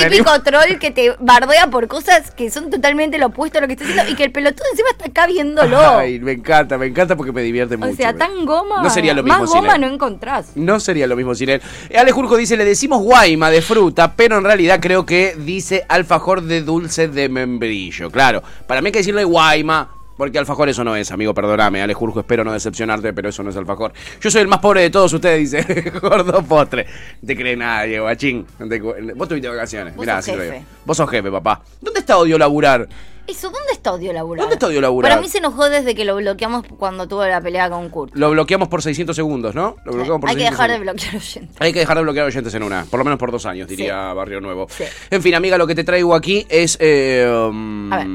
[0.00, 3.66] el típico troll que te bardea por cosas que son totalmente lo opuesto a lo
[3.66, 5.78] que está haciendo y que el pelotudo encima está acá viéndolo.
[5.98, 7.92] Ay, me encanta, me encanta porque me divierte mucho.
[7.92, 8.82] o sea, tan goma.
[8.82, 9.80] No sería lo mismo Más sin goma él.
[9.82, 10.52] no encontrás.
[10.56, 11.62] No sería lo mismo sin él.
[11.96, 16.42] Ale Jurjo dice, le decimos guaima de fruta, pero en realidad creo que dice alfajor
[16.42, 18.10] de dulce de membrillo.
[18.10, 19.88] Claro, para mí hay que decirle guaima,
[20.20, 21.80] porque alfajor eso no es, amigo, perdóname.
[21.80, 23.92] Ale Jurjo, espero no decepcionarte, pero eso no es alfajor.
[24.20, 26.86] Yo soy el más pobre de todos ustedes, dice Gordo Postre.
[27.22, 28.46] No te cree nadie, guachín.
[28.58, 29.96] No te cu- Vos tuviste vacaciones.
[29.96, 30.54] Vos Mirá, sos así lo jefe.
[30.58, 30.66] digo.
[30.84, 31.62] Vos sos jefe, papá.
[31.80, 32.86] ¿Dónde está odio laburar?
[33.26, 34.42] Eso, ¿dónde está odio laburar?
[34.42, 35.10] ¿Dónde está odio laburar?
[35.12, 38.14] Para mí se enojó desde que lo bloqueamos cuando tuvo la pelea con Kurt.
[38.16, 39.76] Lo bloqueamos por 600 segundos, ¿no?
[39.84, 41.56] Lo bloqueamos por Hay que 600 dejar de bloquear oyentes.
[41.60, 44.12] Hay que dejar de bloquear oyentes en una, por lo menos por dos años, diría
[44.14, 44.66] Barrio Nuevo.
[45.10, 46.76] En fin, amiga, lo que te traigo aquí es.
[46.80, 48.06] eh, um, A ver.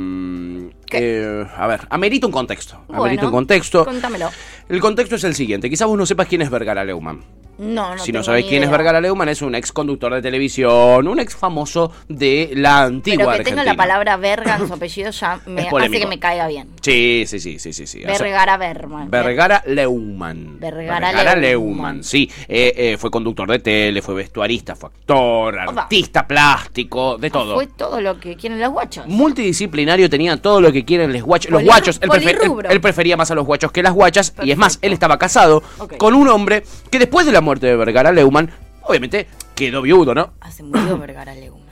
[0.92, 2.76] Eh, a ver, amerita un contexto.
[2.90, 3.86] Amerita Bueno, un contexto.
[3.86, 4.30] Contámelo.
[4.70, 5.70] El contexto es el siguiente.
[5.70, 7.24] Quizás vos no sepas quién es Vergara Leumann.
[7.58, 8.70] No, no si no ni quién es.
[8.70, 13.28] Vergara Leumann, es un ex conductor de televisión, un ex famoso de la antigua Pero
[13.28, 13.62] que Argentina.
[13.64, 16.68] tenga la palabra verga en su apellido ya me hace que me caiga bien.
[16.82, 17.88] Sí, sí, sí, sí, sí.
[17.88, 18.00] sí.
[18.04, 19.10] Vergara Berman.
[19.10, 20.60] Vergara Leumann.
[20.60, 21.42] Vergara Vergara Leumann.
[21.42, 22.30] Leumann, sí.
[22.48, 25.82] Eh, eh, fue conductor de tele, fue vestuarista, fue actor, Opa.
[25.84, 27.56] artista plástico, de todo.
[27.56, 29.06] Fue todo lo que quieren los guachos.
[29.08, 31.52] Multidisciplinario tenía todo lo que quieren los guachos.
[31.52, 34.34] Los guachos, él, prefer- él- prefería más a los guachos que las guachas.
[34.44, 35.64] Y es más, él estaba casado
[35.98, 40.34] con un hombre que después de la muerte de Vergara Leumann, obviamente quedó viudo, ¿no?
[40.42, 41.65] Ah, se murió Vergara Leumann.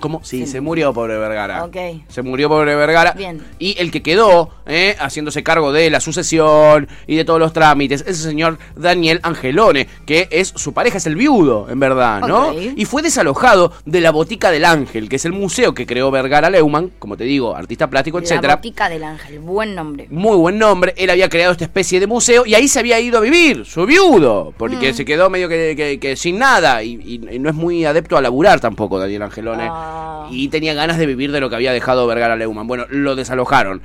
[0.00, 0.20] ¿Cómo?
[0.24, 1.64] Sí, se murió pobre Vergara.
[1.64, 1.76] Ok.
[2.08, 3.12] Se murió pobre Vergara.
[3.12, 3.42] Bien.
[3.58, 8.02] Y el que quedó eh, haciéndose cargo de la sucesión y de todos los trámites
[8.02, 12.48] es el señor Daniel Angelone, que es su pareja, es el viudo, en verdad, ¿no?
[12.50, 12.56] Ok.
[12.76, 16.50] Y fue desalojado de la Botica del Ángel, que es el museo que creó Vergara
[16.50, 18.56] Leumann, como te digo, artista plástico, La etcétera.
[18.56, 19.38] botica del ángel.
[19.40, 20.06] Buen nombre.
[20.10, 23.18] Muy buen nombre, él había creado esta especie de museo y ahí se había ido
[23.18, 24.94] a vivir, su viudo, porque Mm.
[24.94, 28.16] se quedó medio que, que- que sin nada y, y- y no es muy adepto
[28.16, 29.68] a laburar tampoco Daniel Angelone.
[29.70, 29.84] Ah.
[30.30, 32.66] Y tenía ganas de vivir de lo que había dejado Vergara Leumann.
[32.66, 33.82] Bueno, lo desalojaron.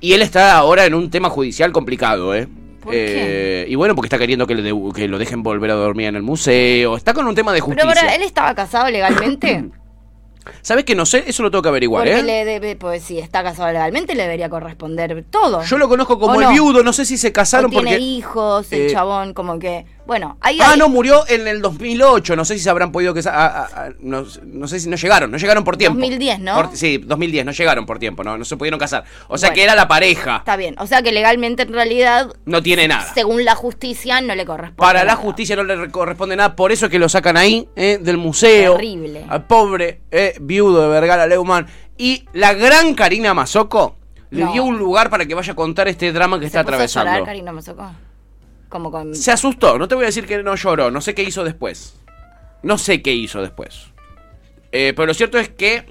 [0.00, 2.48] Y él está ahora en un tema judicial complicado, ¿eh?
[2.80, 3.62] ¿Por qué?
[3.62, 6.16] Eh, y bueno, porque está queriendo que, le que lo dejen volver a dormir en
[6.16, 6.96] el museo.
[6.96, 8.00] Está con un tema de Pero justicia.
[8.02, 9.66] ahora, ¿él estaba casado legalmente?
[10.62, 11.24] ¿Sabes que no sé?
[11.26, 12.22] Eso lo tengo que averiguar, Porque ¿eh?
[12.22, 15.62] le debe, pues si está casado legalmente le debería corresponder todo.
[15.62, 16.52] Yo lo conozco como ¿O el no?
[16.52, 18.02] viudo, no sé si se O casaron tiene porque...
[18.02, 19.84] hijos, el eh, chabón, como que.
[20.10, 22.34] Bueno, ahí Ah, hay- no, murió en el 2008.
[22.34, 23.20] No sé si se habrán podido que.
[23.20, 25.30] ah, ah, ah, no, no sé si no llegaron.
[25.30, 26.00] No llegaron por tiempo.
[26.00, 26.56] 2010, ¿no?
[26.56, 27.44] Por- sí, 2010.
[27.44, 28.24] No llegaron por tiempo.
[28.24, 29.04] No, no se pudieron casar.
[29.28, 29.54] O sea Bueno.
[29.54, 30.38] que era la pareja.
[30.38, 30.74] Está bien.
[30.80, 33.14] O sea que legalmente en realidad, No tiene nada.
[33.14, 34.78] según la justicia, no le corresponde.
[34.80, 36.56] Para la justicia no le corresponde nada.
[36.56, 38.74] Por eso es que lo sacan ahí, eh, del museo.
[38.74, 39.26] Terrible.
[39.28, 41.68] Al pobre eh, viudo de Vergara Leumann.
[41.96, 43.96] Y la gran Karina Mazoco
[44.30, 44.52] le No.
[44.52, 46.74] dio un lugar para que vaya a contar este drama que está ¿Se puso a
[46.74, 46.84] llorar,
[47.14, 47.24] atravesando.
[47.26, 47.90] Karina Mazoco?
[48.70, 49.14] Como con...
[49.14, 51.96] Se asustó, no te voy a decir que no lloró, no sé qué hizo después.
[52.62, 53.88] No sé qué hizo después.
[54.72, 55.84] Eh, pero lo cierto es que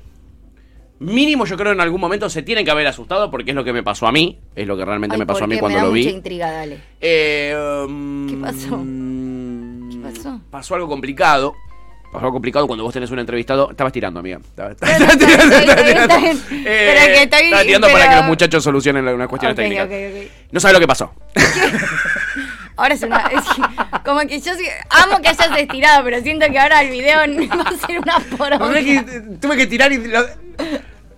[0.99, 3.73] mínimo yo creo en algún momento se tiene que haber asustado porque es lo que
[3.73, 5.77] me pasó a mí, es lo que realmente Ay, me pasó a mí porque cuando
[5.77, 6.15] me da lo mucha vi.
[6.15, 6.79] intriga, dale.
[7.01, 8.83] Eh, um, ¿Qué pasó?
[9.91, 10.41] ¿Qué pasó?
[10.49, 11.53] pasó algo complicado.
[12.11, 13.69] Pasó algo complicado cuando vos tenés un entrevistado.
[13.69, 14.37] Estabas tirando, amiga.
[14.39, 16.37] Estaba- Está bien, está bien, está bien.
[16.51, 19.83] Eh, Pero que estoy- estaba tirando para que los muchachos solucionen una cuestión Ok, técnica.
[19.83, 20.31] ok, ok.
[20.51, 21.13] No sabes lo que pasó.
[22.79, 23.17] Ahora es una.
[23.33, 23.43] es
[24.05, 24.53] como que yo
[24.89, 27.17] amo que hayas estirado, pero siento que ahora el video
[27.57, 28.73] va a ser una poronga.
[28.79, 30.25] que, eh, tuve que tirar y lo,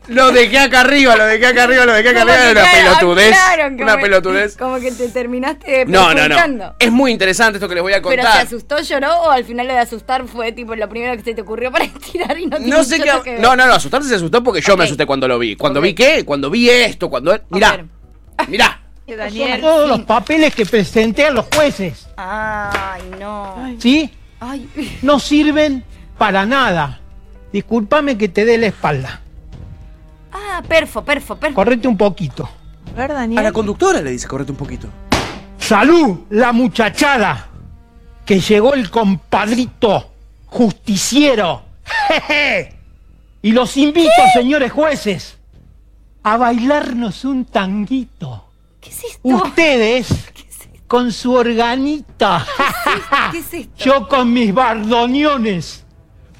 [0.07, 2.45] lo dejé acá arriba, lo dejé acá arriba, lo dejé acá Como arriba.
[2.45, 3.29] que Una claro, pelotudez.
[3.37, 4.57] claro, como una pelotudez.
[4.57, 6.75] Como que te terminaste No, no, no.
[6.79, 8.45] Es muy interesante esto que les voy a Pero se contar.
[8.45, 11.41] asustó, lloró o al final lo de asustar fue tipo lo primero que se te
[11.43, 13.11] ocurrió para estirar y no tiene No sé qué.
[13.23, 13.39] que.
[13.39, 15.55] No, no, no, asustarse se asustó porque yo me asusté cuando lo vi.
[15.55, 16.25] Cuando vi qué?
[16.25, 17.39] Cuando vi esto, cuando.
[17.49, 17.85] Mirá.
[18.47, 18.80] Mirá.
[19.15, 19.61] Daniel.
[19.61, 23.55] Todos los papeles que presenté a los jueces, Ay, no.
[23.79, 24.09] ¿sí?
[24.39, 24.69] Ay.
[25.01, 25.83] No sirven
[26.17, 26.99] para nada.
[27.53, 29.21] Discúlpame que te dé la espalda.
[30.31, 31.55] Más perfo, perfo, perfo.
[31.55, 32.49] Correte un poquito.
[32.95, 33.43] A ver, A Daniel.
[33.43, 34.87] la conductora le dice, correte un poquito.
[35.57, 37.47] Salud, la muchachada.
[38.25, 40.11] Que llegó el compadrito
[40.47, 41.63] justiciero.
[42.07, 42.75] Jeje.
[43.41, 45.37] Y los invito, señores jueces,
[46.23, 48.40] a bailarnos un tanguito.
[48.81, 49.19] ¿Qué es esto?
[49.23, 50.07] Ustedes
[50.87, 52.45] con su organita.
[53.31, 53.71] ¿Qué es esto?
[53.77, 55.85] Yo con mis bardoniones.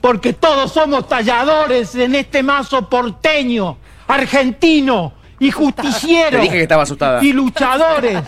[0.02, 3.78] Porque todos somos talladores en este mazo porteño,
[4.08, 6.38] argentino y justiciero.
[6.38, 7.24] Te dije que estaba asustada.
[7.24, 8.20] Y luchadores.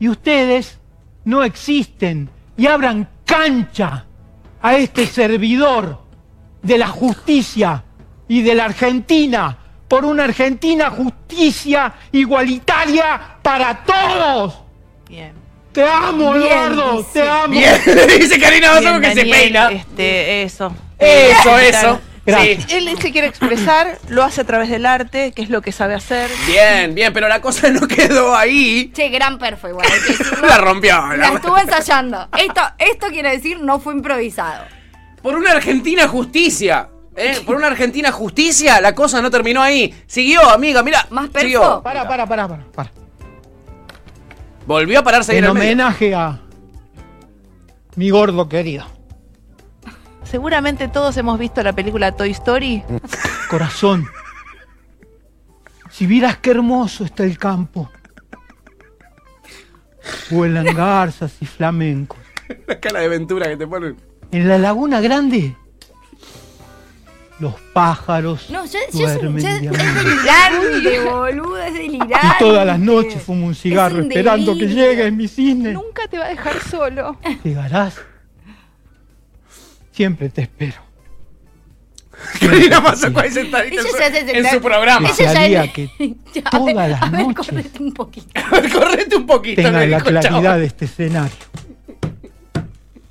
[0.00, 0.78] Y ustedes
[1.24, 4.06] no existen y abran cancha
[4.60, 6.02] a este servidor
[6.62, 7.84] de la justicia
[8.28, 9.59] y de la Argentina
[9.90, 14.60] por una Argentina justicia igualitaria para todos.
[15.08, 15.32] Bien.
[15.72, 17.08] Te amo, Bien, Eduardo, dice.
[17.22, 17.48] te amo.
[17.48, 17.74] Bien,
[18.20, 19.70] dice Karina Basso Bien, que se Daniel, peina.
[19.72, 20.72] Este, eso.
[20.98, 22.00] Eso, eso.
[22.26, 22.58] Sí.
[22.68, 25.94] Él se quiere expresar, lo hace a través del arte, que es lo que sabe
[25.94, 26.30] hacer.
[26.46, 28.92] Bien, bien, pero la cosa no quedó ahí.
[28.94, 29.86] Che, gran perfo igual.
[29.92, 30.46] hay que decirlo.
[30.46, 30.94] La rompió.
[31.08, 32.28] La la- estuvo ensayando.
[32.38, 34.64] Esto, esto quiere decir no fue improvisado.
[35.22, 36.88] Por una Argentina justicia.
[37.16, 37.42] ¿Eh?
[37.44, 39.94] Por una Argentina justicia, la cosa no terminó ahí.
[40.06, 41.06] Siguió, amiga, mira.
[41.10, 41.82] ¿Más perfo?
[41.82, 42.64] Para, para, para, para.
[42.72, 42.92] para.
[44.66, 46.40] Volvió a pararse en En homenaje a
[47.96, 48.84] mi gordo querido.
[50.24, 52.82] Seguramente todos hemos visto la película Toy Story.
[53.50, 54.06] Corazón.
[55.90, 57.90] Si vieras qué hermoso está el campo.
[60.30, 62.18] Vuelan garzas y flamencos.
[62.66, 63.96] La cara de Ventura que te ponen.
[64.32, 65.56] En la laguna grande,
[67.40, 72.26] los pájaros No, ya, ya es, un- duermen es delirante, boludo, es delirante.
[72.26, 75.72] Y todas las noches fumo un cigarro un esperando que llegue mi cisne.
[75.72, 77.18] Nunca te va a dejar solo.
[77.42, 77.96] Llegarás.
[79.92, 80.88] Siempre te espero.
[82.38, 85.08] Karina Basso ahí sentadita en se en senta- su programa.
[85.16, 85.88] Ya que
[86.34, 88.40] Ya, a todas ver, las a ver, noches correte un poquito.
[88.78, 89.62] Correte un poquito.
[89.62, 91.36] tenga la claridad de este escenario.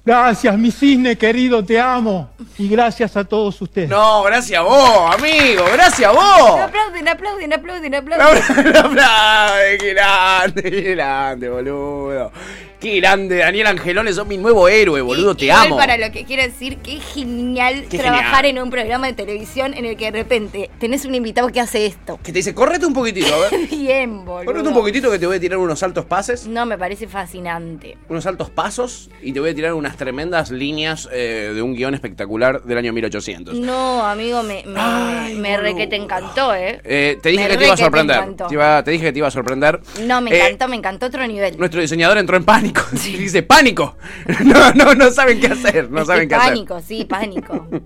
[0.09, 2.31] Gracias, mi cisne querido, te amo.
[2.57, 3.87] Y gracias a todos ustedes.
[3.87, 6.59] No, gracias a vos, amigo, gracias a vos.
[6.61, 8.75] Aplauden, aplauden, aplauden, aplauden.
[8.75, 12.31] Aplaude, qué grande, qué grande, boludo.
[12.79, 15.75] Qué grande, Daniel Angelone, sos mi nuevo héroe, boludo, te amo.
[15.75, 18.57] para lo que quiero decir es genial Qué trabajar genial.
[18.57, 21.85] en un programa de televisión en el que de repente tenés un invitado que hace
[21.85, 22.17] esto.
[22.23, 23.67] Que te dice, correte un poquitito, a ver.
[23.69, 24.45] Bien, boludo.
[24.45, 27.97] Correte un poquitito que te voy a tirar unos altos pases, No, me parece fascinante.
[28.07, 31.95] unos altos pasos y te voy a tirar unas tremendas líneas eh, de un guion
[31.95, 33.59] espectacular del año 1800.
[33.59, 36.79] No, amigo, me, me, me re que te encantó, ¿eh?
[36.85, 38.15] Eh, te dije Me que te iba a te sorprender.
[38.15, 38.47] encantó.
[38.47, 39.81] Te, iba- te dije que te iba a sorprender.
[40.03, 41.57] No, me Eh, encantó, me encantó otro nivel.
[41.57, 42.68] Nuestro diseñador entró en pánico.
[42.91, 43.95] Dice, pánico.
[44.45, 45.89] No, no, no saben qué hacer.
[45.91, 46.49] No Es saben qué hacer.
[46.53, 47.67] pánico, sí, pánico.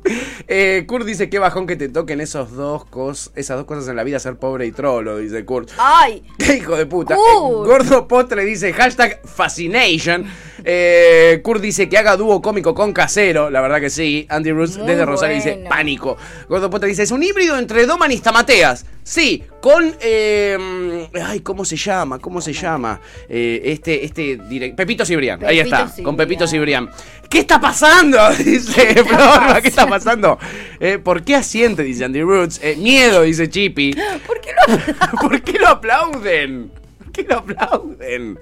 [0.48, 3.96] Eh, Kurt dice qué bajón que te toquen esos dos cos, esas dos cosas en
[3.96, 5.70] la vida, ser pobre y trolo, dice Kurt.
[5.78, 7.16] Ay, ¡Qué hijo de puta!
[7.16, 7.68] Kurt.
[7.68, 10.26] Gordo Postre dice hashtag fascination.
[10.64, 13.50] Eh, Kurt dice que haga dúo cómico con casero.
[13.50, 14.26] La verdad que sí.
[14.30, 16.18] Andy Roots Muy desde Rosario dice pánico.
[16.48, 18.86] Gordo Postre dice es un híbrido entre Doman y Stamateas.
[19.06, 19.94] Sí, con.
[20.00, 22.20] eh, ay, ¿cómo se llama?
[22.20, 23.02] ¿Cómo se llama?
[23.28, 25.44] Eh, este, este direct- Pepito Cibrián.
[25.46, 26.04] Ahí está, Cibrián.
[26.06, 26.90] con Pepito Cibrián.
[27.30, 28.18] ¿Qué está pasando?
[28.38, 30.40] Dice Florba, ¿qué está pasando?
[30.80, 31.84] Eh, ¿Por qué asiente?
[31.84, 32.62] Dice Andy Roots.
[32.64, 33.94] Eh, miedo, dice Chippy.
[34.28, 36.72] ¿por qué lo ¿Por qué lo aplauden?
[37.14, 38.40] ¿Por qué lo aplauden?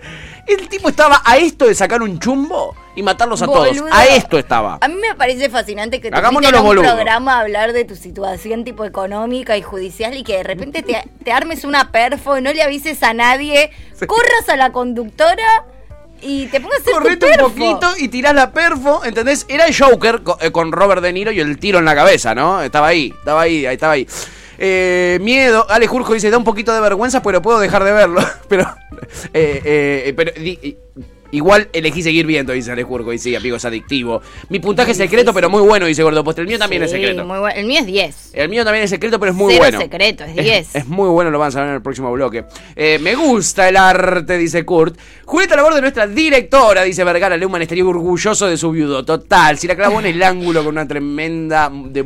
[0.47, 3.67] El tipo estaba a esto de sacar un chumbo y matarlos a todos.
[3.67, 3.93] Boludo.
[3.93, 4.77] A esto estaba.
[4.79, 6.87] A mí me parece fascinante que te los un boludos.
[6.91, 11.03] programa a hablar de tu situación tipo económica y judicial y que de repente te,
[11.23, 13.71] te armes una perfo y no le avises a nadie,
[14.07, 15.65] corras a la conductora
[16.21, 19.45] y te pongas a Correte un poquito y tirás la perfo, ¿entendés?
[19.49, 22.61] Era el Joker eh, con Robert De Niro y el tiro en la cabeza, ¿no?
[22.61, 24.07] Estaba ahí, estaba ahí, ahí estaba ahí.
[24.63, 28.21] Eh, miedo, Ale Jurjo dice, da un poquito de vergüenza, pero puedo dejar de verlo.
[28.47, 28.63] pero,
[29.33, 29.61] eh,
[30.05, 30.77] eh, pero di- i-
[31.31, 33.13] igual elegí seguir viendo, dice Ale Jurjo.
[33.13, 34.21] Y sí, amigo, es adictivo.
[34.49, 36.43] Mi puntaje es secreto, pero muy bueno, dice Gordo Postre.
[36.43, 37.25] El mío también es secreto.
[37.25, 37.55] muy bueno.
[37.59, 38.29] El mío es 10.
[38.33, 39.79] El mío también es secreto, pero es muy Cero bueno.
[39.79, 40.45] secreto, es 10.
[40.47, 42.45] Es, es muy bueno, lo van a saber en el próximo bloque.
[42.75, 44.97] Eh, me gusta el arte, dice Kurt.
[45.25, 49.05] Julieta Laborde, nuestra directora, dice Vergara Leumann, estaría orgulloso de su viudo.
[49.05, 52.03] Total, si la clavó en el ángulo con una tremenda de-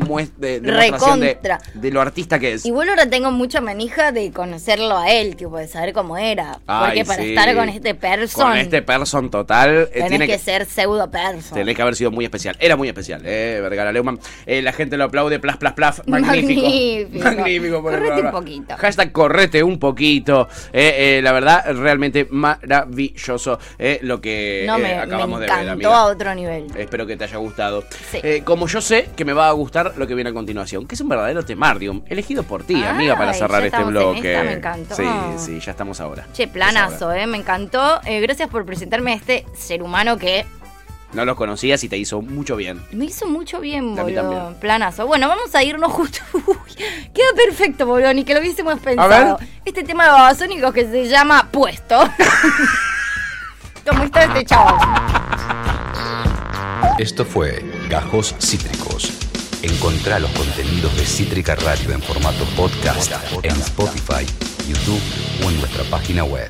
[0.60, 1.38] demostración de,
[1.74, 2.66] de lo artista que es.
[2.66, 6.60] Igual ahora tengo mucha manija de conocerlo a él, tipo, de saber cómo era.
[6.68, 7.30] Ay, Porque para sí.
[7.30, 8.50] estar con este person.
[8.50, 9.70] Con este person person total.
[9.70, 11.54] eh, Tenés tiene que, que, ser pseudo person.
[11.58, 12.56] tenés que haber sido muy especial.
[12.60, 14.20] Era muy especial, eh, Vergara Leumann.
[14.46, 16.02] Eh, la gente lo aplaude, plas, plas, plas.
[16.08, 16.62] Magnífico.
[16.62, 17.24] Magnífico.
[17.24, 17.82] Magnífico.
[17.82, 18.76] por Correte un poquito.
[18.78, 20.48] Hashtag correte un poquito.
[20.74, 23.60] Eh, la verdad, realmente maravilloso
[24.02, 25.96] lo que No, me, me acabamos de ver, amiga.
[25.98, 26.68] a otro nivel.
[26.78, 27.84] Espero que te haya gustado.
[28.12, 28.22] Sí.
[28.44, 31.02] Como yo sé que me va a gustar lo que viene a continuación, que es
[31.02, 34.32] un verdadero temardium, elegido por ti, amiga, para cerrar este estamos en bloque.
[34.34, 34.96] esta, me encantó.
[34.96, 35.04] Sí,
[35.38, 36.28] sí, ya estamos ahora.
[36.34, 38.00] Che, planazo, eh, me encantó.
[38.06, 40.46] Gracias por presentarme a este ser humano que
[41.14, 42.82] No los conocías y te hizo mucho bien.
[42.92, 44.56] me hizo mucho bien, boludo.
[44.60, 45.08] Planazo.
[45.08, 46.20] Bueno, vamos a irnos justo.
[46.34, 46.76] Uy,
[47.14, 49.40] queda perfecto, boludo, ni que lo hubiésemos pensado.
[49.64, 52.00] Este tema de babasónicos que se llama Puesto.
[53.88, 54.76] Como está este chaval.
[56.98, 59.12] Esto fue Gajos Cítricos.
[59.62, 63.12] Encontrá los contenidos de Cítrica Radio en formato podcast
[63.44, 64.26] en Spotify,
[64.68, 65.02] YouTube
[65.46, 66.50] o en nuestra página web.